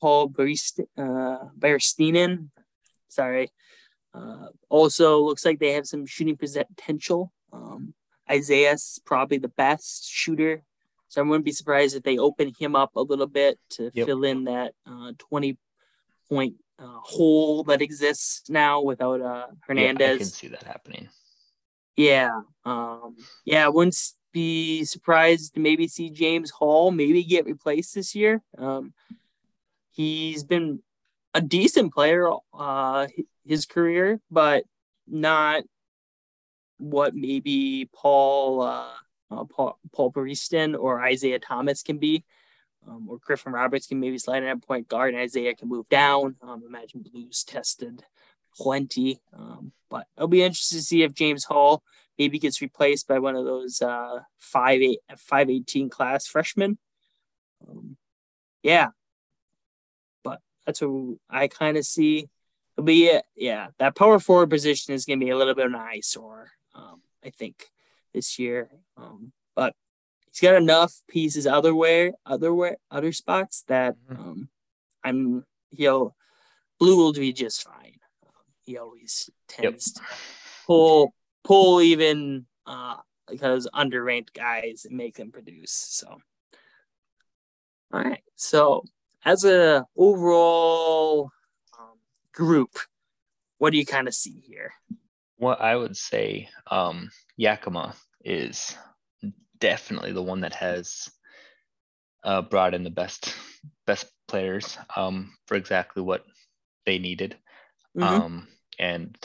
Paul 0.00 0.30
Barist, 0.30 0.80
uh, 0.96 1.48
Baristinen. 1.58 2.50
Sorry. 3.08 3.50
Uh, 4.14 4.48
also, 4.68 5.20
looks 5.20 5.44
like 5.44 5.58
they 5.58 5.72
have 5.72 5.86
some 5.86 6.06
shooting 6.06 6.36
potential. 6.36 7.32
Um, 7.52 7.94
Isaiah's 8.30 9.00
probably 9.04 9.38
the 9.38 9.48
best 9.48 10.08
shooter, 10.08 10.62
so 11.08 11.20
I 11.20 11.24
wouldn't 11.24 11.44
be 11.44 11.52
surprised 11.52 11.96
if 11.96 12.02
they 12.02 12.18
open 12.18 12.52
him 12.58 12.74
up 12.74 12.96
a 12.96 13.02
little 13.02 13.26
bit 13.26 13.58
to 13.70 13.90
yep. 13.94 14.06
fill 14.06 14.24
in 14.24 14.44
that 14.44 14.74
uh, 14.86 15.12
20 15.18 15.56
point 16.28 16.56
uh, 16.78 16.98
hole 17.02 17.62
that 17.64 17.82
exists 17.82 18.48
now 18.50 18.80
without 18.80 19.20
uh, 19.20 19.46
Hernandez. 19.60 20.08
Yeah, 20.08 20.14
I 20.14 20.18
can 20.18 20.26
see 20.26 20.48
that 20.48 20.62
happening. 20.64 21.08
Yeah. 21.96 22.42
Um, 22.64 23.16
yeah, 23.44 23.64
I 23.64 23.68
wouldn't 23.68 23.96
be 24.32 24.84
surprised 24.84 25.54
to 25.54 25.60
maybe 25.60 25.88
see 25.88 26.10
James 26.10 26.50
Hall 26.50 26.90
maybe 26.90 27.24
get 27.24 27.46
replaced 27.46 27.94
this 27.94 28.14
year. 28.14 28.42
Um, 28.58 28.92
he's 29.92 30.44
been 30.44 30.80
a 31.34 31.40
decent 31.40 31.92
player 31.92 32.30
uh, 32.52 33.06
his 33.46 33.66
career, 33.66 34.20
but 34.30 34.64
not 35.06 35.62
what 36.78 37.14
maybe 37.14 37.88
Paul 37.94 38.62
uh, 38.62 38.88
uh, 39.30 39.44
Paul, 39.44 39.78
Paul 39.92 40.12
Baristin 40.12 40.78
or 40.78 41.02
Isaiah 41.02 41.38
Thomas 41.38 41.82
can 41.82 41.98
be. 41.98 42.24
Um, 42.86 43.08
or 43.08 43.18
Griffin 43.18 43.52
Roberts 43.52 43.88
can 43.88 43.98
maybe 43.98 44.16
slide 44.16 44.44
in 44.44 44.48
at 44.48 44.62
point 44.62 44.86
guard 44.86 45.12
and 45.12 45.20
Isaiah 45.20 45.56
can 45.56 45.68
move 45.68 45.88
down. 45.88 46.36
Um, 46.40 46.62
imagine 46.64 47.02
Blues 47.02 47.42
tested 47.42 48.04
plenty. 48.56 49.20
Um, 49.32 49.72
but 49.90 50.06
it'll 50.16 50.28
be 50.28 50.42
interesting 50.42 50.78
to 50.78 50.84
see 50.84 51.02
if 51.02 51.14
James 51.14 51.44
Hall 51.44 51.82
maybe 52.18 52.38
gets 52.38 52.62
replaced 52.62 53.06
by 53.06 53.18
one 53.18 53.36
of 53.36 53.44
those 53.44 53.82
uh, 53.82 54.20
five 54.38 54.80
eight 54.80 55.00
five 55.16 55.50
eighteen 55.50 55.88
class 55.88 56.26
freshmen. 56.26 56.78
Um, 57.68 57.96
yeah, 58.62 58.88
but 60.24 60.40
that's 60.64 60.80
what 60.80 61.18
I 61.30 61.48
kind 61.48 61.76
of 61.76 61.84
see. 61.84 62.28
It'll 62.76 62.84
be 62.84 63.06
it. 63.06 63.24
Yeah, 63.34 63.68
that 63.78 63.96
power 63.96 64.18
forward 64.18 64.50
position 64.50 64.94
is 64.94 65.04
going 65.04 65.20
to 65.20 65.24
be 65.24 65.30
a 65.30 65.36
little 65.36 65.54
bit 65.54 65.66
of 65.66 65.72
an 65.72 65.78
eyesore. 65.78 66.50
Um, 66.74 67.00
I 67.24 67.30
think 67.30 67.70
this 68.12 68.38
year, 68.38 68.70
um, 68.96 69.32
but 69.54 69.74
he's 70.30 70.40
got 70.40 70.54
enough 70.54 70.92
pieces 71.08 71.46
other 71.46 71.74
way, 71.74 72.12
other 72.24 72.52
way, 72.52 72.76
other 72.90 73.12
spots 73.12 73.64
that 73.68 73.96
mm-hmm. 74.10 74.20
um, 74.20 74.48
I'm 75.02 75.44
he'll 75.70 76.14
blue 76.78 76.96
will 76.96 77.12
be 77.12 77.32
just 77.32 77.62
fine 77.62 77.98
he 78.66 78.76
always 78.76 79.30
tends 79.48 79.94
yep. 79.96 80.04
to 80.04 80.14
pull 80.66 81.14
pull 81.44 81.80
even 81.80 82.46
uh 82.66 82.96
because 83.28 83.68
underranked 83.74 84.32
guys 84.34 84.84
and 84.88 84.96
make 84.96 85.16
them 85.16 85.32
produce. 85.32 85.72
So 85.72 86.18
all 87.92 88.02
right. 88.02 88.22
So 88.34 88.84
as 89.24 89.44
a 89.44 89.84
overall 89.96 91.30
um, 91.78 91.98
group, 92.32 92.78
what 93.58 93.70
do 93.70 93.78
you 93.78 93.86
kind 93.86 94.08
of 94.08 94.14
see 94.14 94.42
here? 94.46 94.72
What 95.38 95.60
I 95.60 95.76
would 95.76 95.96
say, 95.96 96.48
um, 96.70 97.10
Yakima 97.36 97.94
is 98.24 98.76
definitely 99.58 100.12
the 100.12 100.22
one 100.22 100.40
that 100.40 100.54
has 100.54 101.08
uh, 102.24 102.42
brought 102.42 102.74
in 102.74 102.84
the 102.84 102.90
best 102.90 103.34
best 103.86 104.06
players 104.26 104.76
um, 104.96 105.32
for 105.46 105.56
exactly 105.56 106.02
what 106.02 106.24
they 106.84 106.98
needed. 106.98 107.36
Mm-hmm. 107.96 108.22
Um, 108.22 108.48
and 108.78 109.16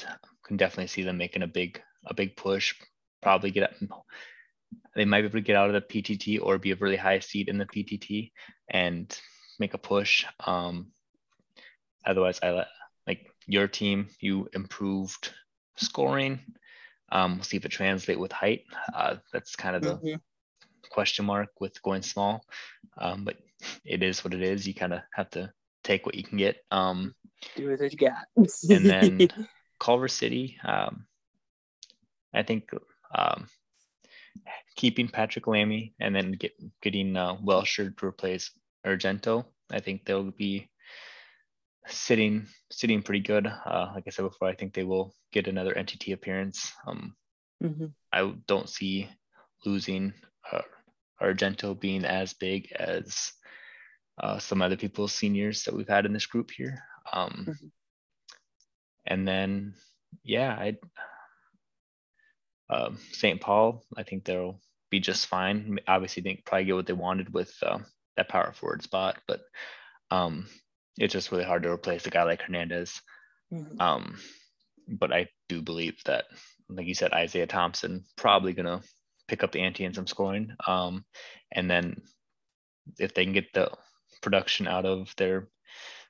can 0.46 0.58
definitely 0.58 0.88
see 0.88 1.04
them 1.04 1.18
making 1.18 1.44
a 1.44 1.48
big 1.48 1.82
a 2.06 2.14
big 2.14 2.36
push. 2.36 2.76
Probably 3.22 3.52
get 3.52 3.64
up, 3.64 3.74
they 4.96 5.06
might 5.06 5.22
be 5.22 5.28
able 5.28 5.40
to 5.40 5.42
get 5.42 5.56
out 5.56 5.74
of 5.74 5.74
the 5.74 5.82
PTT 5.82 6.40
or 6.42 6.58
be 6.58 6.72
a 6.72 6.76
really 6.76 6.96
high 6.96 7.20
seed 7.20 7.50
in 7.50 7.58
the 7.58 7.66
PTT 7.66 8.32
and 8.70 9.18
make 9.60 9.74
a 9.74 9.78
push. 9.78 10.26
Um, 10.46 10.92
otherwise, 12.06 12.40
I 12.42 12.52
let 12.52 12.68
like 13.08 13.28
your 13.48 13.68
team. 13.68 14.08
You 14.20 14.50
improved 14.54 15.32
scoring. 15.76 16.40
Um, 17.12 17.36
we'll 17.36 17.44
see 17.44 17.58
if 17.58 17.66
it 17.66 17.70
translate 17.70 18.20
with 18.20 18.32
height. 18.32 18.64
Uh, 18.94 19.18
that's 19.34 19.56
kind 19.56 19.76
of 19.76 19.82
the 19.82 19.96
mm-hmm. 19.96 20.16
question 20.90 21.26
mark 21.26 21.50
with 21.60 21.82
going 21.82 22.02
small. 22.02 22.46
Um, 22.98 23.26
but 23.26 23.38
it 23.86 24.02
is 24.02 24.24
what 24.24 24.34
it 24.34 24.42
is. 24.42 24.66
You 24.66 24.74
kind 24.74 24.94
of 24.94 25.02
have 25.14 25.30
to 25.32 25.52
take 25.84 26.06
what 26.06 26.16
you 26.16 26.24
can 26.24 26.38
get. 26.38 26.58
Um, 26.72 27.14
do 27.56 27.70
what 27.70 27.92
you 27.92 27.98
got. 27.98 28.26
and 28.70 28.86
then 28.86 29.28
Culver 29.80 30.08
City, 30.08 30.58
um, 30.64 31.06
I 32.34 32.44
think 32.44 32.70
um, 33.14 33.48
keeping 34.76 35.08
Patrick 35.08 35.48
Lamy 35.48 35.94
and 36.00 36.16
then 36.16 36.34
get, 36.34 36.54
getting 36.82 37.16
uh, 37.18 37.36
Welsher 37.36 37.96
to 37.98 38.06
replace 38.06 38.52
Argento, 38.86 39.46
I 39.72 39.80
think 39.80 40.06
they'll 40.06 40.32
be 40.32 40.70
sitting 41.88 42.48
sitting 42.72 43.02
pretty 43.02 43.22
good. 43.22 43.48
Uh, 43.48 43.92
like 43.94 44.04
I 44.08 44.12
said 44.12 44.24
before, 44.24 44.48
I 44.48 44.56
think 44.56 44.74
they 44.74 44.84
will 44.84 45.14
get 45.32 45.48
another 45.48 45.74
NTT 45.74 46.14
appearance. 46.14 46.72
Um, 46.88 47.16
mm-hmm. 47.64 47.88
I 48.14 48.34
don't 48.48 48.70
see 48.70 49.10
losing 49.66 50.14
uh, 50.52 50.62
Argento 51.22 51.80
being 51.80 52.06
as 52.06 52.34
big 52.34 52.72
as 52.74 53.34
uh, 54.22 54.40
some 54.40 54.62
other 54.62 54.78
people's 54.78 55.14
seniors 55.14 55.64
that 55.64 55.74
we've 55.74 55.90
had 55.90 56.06
in 56.06 56.14
this 56.14 56.28
group 56.28 56.52
here. 56.52 56.84
Um, 57.12 57.46
mm-hmm. 57.50 57.68
And 59.08 59.28
then, 59.28 59.74
yeah, 60.24 60.52
I 60.54 60.78
uh, 62.70 62.92
St. 63.12 63.42
Paul, 63.42 63.84
I 63.98 64.04
think 64.04 64.24
they'll 64.24 64.60
be 64.90 65.00
just 65.00 65.28
fine. 65.28 65.80
Obviously, 65.88 66.24
they 66.24 66.42
probably 66.46 66.66
get 66.66 66.76
what 66.76 66.86
they 66.86 66.94
wanted 66.94 67.34
with 67.34 67.54
uh, 67.64 67.80
that 68.16 68.30
power 68.30 68.54
forward 68.54 68.84
spot, 68.84 69.18
but 69.28 69.42
um, 70.10 70.48
it's 70.98 71.14
just 71.14 71.32
really 71.32 71.44
hard 71.44 71.64
to 71.64 71.70
replace 71.70 72.06
a 72.06 72.10
guy 72.10 72.24
like 72.24 72.42
Hernandez. 72.42 73.02
Mm-hmm. 73.52 73.82
Um, 73.82 74.20
but 74.88 75.12
I 75.12 75.28
do 75.50 75.62
believe 75.62 75.98
that, 76.06 76.26
like 76.70 76.88
you 76.88 76.94
said, 76.94 77.12
Isaiah 77.12 77.48
Thompson 77.48 78.06
probably 78.16 78.54
gonna 78.54 78.82
pick 79.28 79.44
up 79.44 79.52
the 79.52 79.62
ante 79.62 79.84
in 79.84 79.94
some 79.94 80.08
scoring. 80.08 80.52
Um, 80.68 81.06
and 81.52 81.70
then 81.70 82.02
if 83.00 83.14
they 83.14 83.24
can 83.24 83.34
get 83.34 83.52
the 83.54 83.72
production 84.22 84.68
out 84.68 84.86
of 84.86 85.14
their 85.18 85.48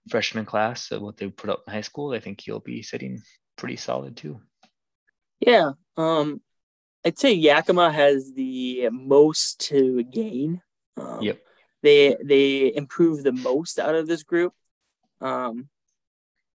freshman 0.10 0.45
class 0.45 0.91
of 0.91 1.02
what 1.02 1.17
they 1.17 1.30
put 1.30 1.50
up 1.50 1.63
in 1.67 1.74
high 1.74 1.82
school, 1.82 2.13
I 2.13 2.19
think 2.19 2.41
he'll 2.41 2.60
be 2.60 2.82
sitting 2.82 3.21
pretty 3.58 3.76
solid 3.76 4.17
too. 4.17 4.39
Yeah. 5.39 5.71
Um, 5.97 6.41
I'd 7.06 7.17
say 7.17 7.34
Yakima 7.34 7.91
has 7.91 8.34
the 8.34 8.89
most 8.91 9.60
to 9.69 10.04
gain. 10.04 10.62
Um, 10.97 11.21
yep. 11.21 11.41
They 11.82 12.15
they 12.24 12.74
improve 12.76 13.24
the 13.24 13.32
most 13.32 13.80
out 13.80 13.95
of 13.95 14.08
this 14.08 14.24
group. 14.24 14.54
Um, 15.19 15.69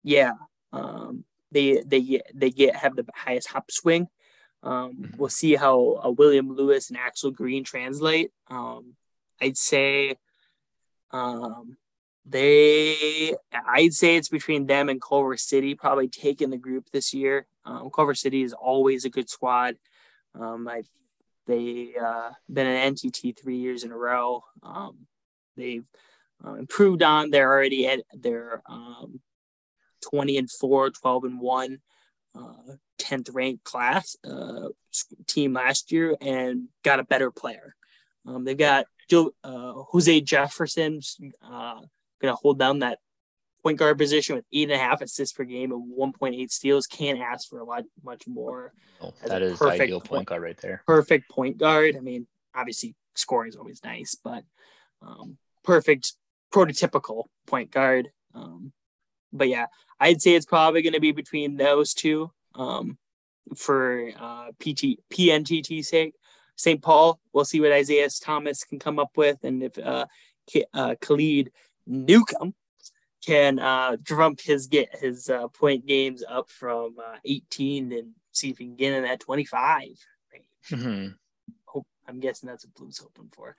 yeah. 0.03 0.33
Um, 0.71 1.25
they 1.51 1.81
they 1.85 2.21
they 2.33 2.51
get 2.51 2.75
have 2.75 2.95
the 2.95 3.05
highest 3.15 3.49
hop 3.49 3.71
swing. 3.71 4.07
Um, 4.61 4.93
mm-hmm. 4.93 5.17
We'll 5.17 5.29
see 5.29 5.55
how 5.55 6.01
uh, 6.03 6.11
William 6.11 6.55
Lewis 6.55 6.89
and 6.89 6.99
Axel 6.99 7.31
Green 7.31 7.63
translate. 7.63 8.31
Um, 8.49 8.95
I'd 9.41 9.57
say 9.57 10.17
um, 11.11 11.77
they, 12.25 13.35
I'd 13.67 13.93
say 13.93 14.15
it's 14.15 14.29
between 14.29 14.65
them 14.65 14.89
and 14.89 15.01
Culver 15.01 15.37
City, 15.37 15.75
probably 15.75 16.07
taking 16.07 16.49
the 16.49 16.57
group 16.57 16.89
this 16.91 17.13
year. 17.13 17.45
Um, 17.65 17.89
Culver 17.89 18.15
City 18.15 18.41
is 18.41 18.53
always 18.53 19.05
a 19.05 19.09
good 19.09 19.29
squad. 19.29 19.75
Um, 20.39 20.67
I, 20.67 20.83
they 21.47 21.93
uh, 22.01 22.31
been 22.51 22.67
an 22.67 22.95
NTT 22.95 23.39
three 23.39 23.57
years 23.57 23.83
in 23.83 23.91
a 23.91 23.97
row. 23.97 24.43
Um, 24.63 25.05
they've 25.55 25.85
uh, 26.45 26.53
improved 26.55 27.03
on. 27.03 27.29
They're 27.29 27.51
already 27.51 27.87
at 27.87 28.01
their 28.13 28.61
um, 28.67 29.21
20 30.09 30.37
and 30.37 30.51
4, 30.51 30.89
12 30.89 31.23
and 31.23 31.39
1, 31.39 31.79
uh, 32.35 32.73
10th 32.99 33.29
ranked 33.33 33.63
class 33.63 34.15
uh, 34.27 34.69
team 35.27 35.53
last 35.53 35.91
year 35.91 36.15
and 36.21 36.69
got 36.83 36.99
a 36.99 37.03
better 37.03 37.31
player. 37.31 37.75
Um, 38.25 38.43
they've 38.43 38.57
got 38.57 38.85
Joe, 39.09 39.31
uh, 39.43 39.73
Jose 39.91 40.21
Jefferson's 40.21 41.17
uh, 41.43 41.79
going 42.21 42.33
to 42.33 42.35
hold 42.35 42.59
down 42.59 42.79
that 42.79 42.99
point 43.63 43.79
guard 43.79 43.97
position 43.97 44.35
with 44.35 44.45
eight 44.53 44.69
and 44.69 44.73
a 44.73 44.77
half 44.77 45.01
assists 45.01 45.33
per 45.33 45.43
game 45.43 45.71
and 45.71 45.91
1.8 45.91 46.51
steals. 46.51 46.85
Can't 46.85 47.19
ask 47.19 47.49
for 47.49 47.59
a 47.59 47.63
lot 47.63 47.83
much 48.03 48.27
more. 48.27 48.73
Oh, 49.01 49.13
that 49.25 49.41
is 49.41 49.61
ideal 49.61 49.99
point, 49.99 50.09
point 50.09 50.27
guard 50.27 50.43
right 50.43 50.57
there. 50.57 50.83
Perfect 50.85 51.29
point 51.29 51.57
guard. 51.57 51.95
I 51.97 51.99
mean, 51.99 52.27
obviously 52.53 52.95
scoring 53.15 53.49
is 53.49 53.55
always 53.55 53.83
nice, 53.83 54.15
but 54.23 54.43
um, 55.01 55.37
perfect 55.63 56.13
prototypical 56.53 57.25
point 57.47 57.71
guard. 57.71 58.09
Um, 58.33 58.71
but 59.33 59.49
yeah, 59.49 59.65
I'd 59.99 60.21
say 60.21 60.35
it's 60.35 60.45
probably 60.45 60.81
going 60.81 60.93
to 60.93 60.99
be 60.99 61.11
between 61.11 61.57
those 61.57 61.93
two 61.93 62.31
um, 62.53 62.97
for 63.55 64.11
uh, 64.19 64.51
PT 64.59 64.99
PNTT 65.11 65.83
sake. 65.83 66.13
St. 66.55 66.81
Paul, 66.81 67.19
we'll 67.33 67.45
see 67.45 67.59
what 67.59 67.71
Isaiah 67.71 68.09
Thomas 68.21 68.63
can 68.63 68.79
come 68.79 68.99
up 68.99 69.11
with, 69.15 69.43
and 69.43 69.63
if 69.63 69.77
uh, 69.77 70.05
uh, 70.73 70.95
Khalid 71.01 71.51
Newcomb 71.85 72.53
can 73.25 73.59
uh, 73.59 73.97
drum 74.01 74.35
his 74.41 74.67
get 74.67 74.95
his 74.95 75.29
uh, 75.29 75.47
point 75.47 75.85
games 75.85 76.23
up 76.27 76.49
from 76.49 76.95
uh, 76.99 77.17
18 77.25 77.91
and 77.91 78.11
see 78.31 78.51
if 78.51 78.59
he 78.59 78.65
can 78.65 78.75
get 78.75 78.93
in 78.93 79.03
that 79.03 79.19
25 79.19 79.97
Mm-hmm. 80.71 81.09
Hope, 81.65 81.85
I'm 82.07 82.19
guessing 82.19 82.47
that's 82.47 82.65
what 82.65 82.73
Blue's 82.73 82.97
hoping 82.97 83.29
for. 83.33 83.55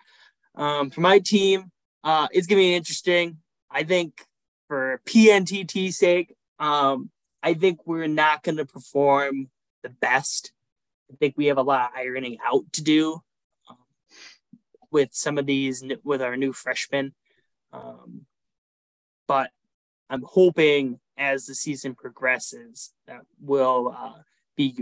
Um, 0.54 0.90
for 0.90 1.00
my 1.00 1.18
team, 1.18 1.70
uh, 2.02 2.28
it's 2.32 2.46
gonna 2.46 2.60
be 2.60 2.74
interesting. 2.74 3.38
I 3.70 3.84
think 3.84 4.24
for 4.68 5.00
PNTT's 5.06 5.96
sake, 5.98 6.34
um, 6.58 7.10
I 7.42 7.54
think 7.54 7.86
we're 7.86 8.08
not 8.08 8.42
gonna 8.42 8.64
perform 8.64 9.50
the 9.82 9.90
best. 9.90 10.52
I 11.10 11.16
think 11.16 11.34
we 11.36 11.46
have 11.46 11.58
a 11.58 11.62
lot 11.62 11.90
of 11.90 11.98
ironing 11.98 12.38
out 12.44 12.64
to 12.74 12.82
do 12.82 13.20
um, 13.68 13.76
with 14.90 15.10
some 15.12 15.38
of 15.38 15.46
these 15.46 15.84
with 16.04 16.22
our 16.22 16.36
new 16.36 16.52
freshmen. 16.52 17.14
Um, 17.72 18.26
but 19.28 19.50
I'm 20.10 20.22
hoping 20.24 21.00
as 21.16 21.46
the 21.46 21.54
season 21.54 21.94
progresses 21.94 22.92
that 23.06 23.22
we'll 23.40 23.94
uh, 23.96 24.22
be 24.56 24.76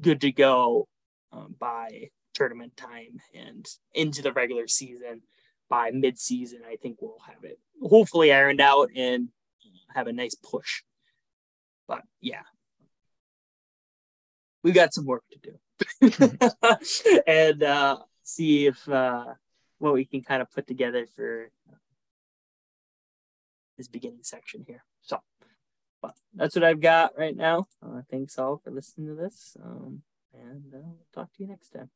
good 0.00 0.20
to 0.22 0.32
go 0.32 0.88
um, 1.32 1.54
by 1.58 2.10
tournament 2.32 2.76
time 2.76 3.20
and 3.34 3.66
into 3.92 4.22
the 4.22 4.32
regular 4.32 4.68
season. 4.68 5.22
By 5.68 5.92
mid-season 5.92 6.62
i 6.68 6.74
think 6.74 6.96
we'll 7.00 7.22
have 7.28 7.44
it 7.44 7.60
hopefully 7.80 8.32
ironed 8.32 8.60
out 8.60 8.90
and 8.96 9.28
have 9.94 10.06
a 10.06 10.12
nice 10.12 10.34
push. 10.34 10.82
But 11.86 12.02
yeah. 12.20 12.42
We've 14.62 14.74
got 14.74 14.92
some 14.92 15.06
work 15.06 15.24
to 15.32 15.38
do 15.38 15.58
and 17.26 17.62
uh, 17.62 17.98
see 18.22 18.66
if 18.66 18.88
uh, 18.88 19.24
what 19.78 19.94
we 19.94 20.04
can 20.04 20.22
kind 20.22 20.42
of 20.42 20.50
put 20.50 20.66
together 20.66 21.06
for 21.16 21.50
this 23.76 23.88
beginning 23.88 24.22
section 24.22 24.64
here 24.66 24.84
so 25.00 25.18
but 26.02 26.14
that's 26.34 26.54
what 26.54 26.64
i've 26.64 26.80
got 26.80 27.16
right 27.16 27.36
now 27.36 27.66
uh, 27.82 28.02
thanks 28.10 28.38
all 28.38 28.58
for 28.62 28.70
listening 28.70 29.06
to 29.08 29.14
this 29.14 29.56
um, 29.64 30.02
and 30.34 30.74
uh, 30.74 30.78
we'll 30.82 31.06
talk 31.12 31.32
to 31.34 31.42
you 31.42 31.48
next 31.48 31.70
time. 31.70 31.90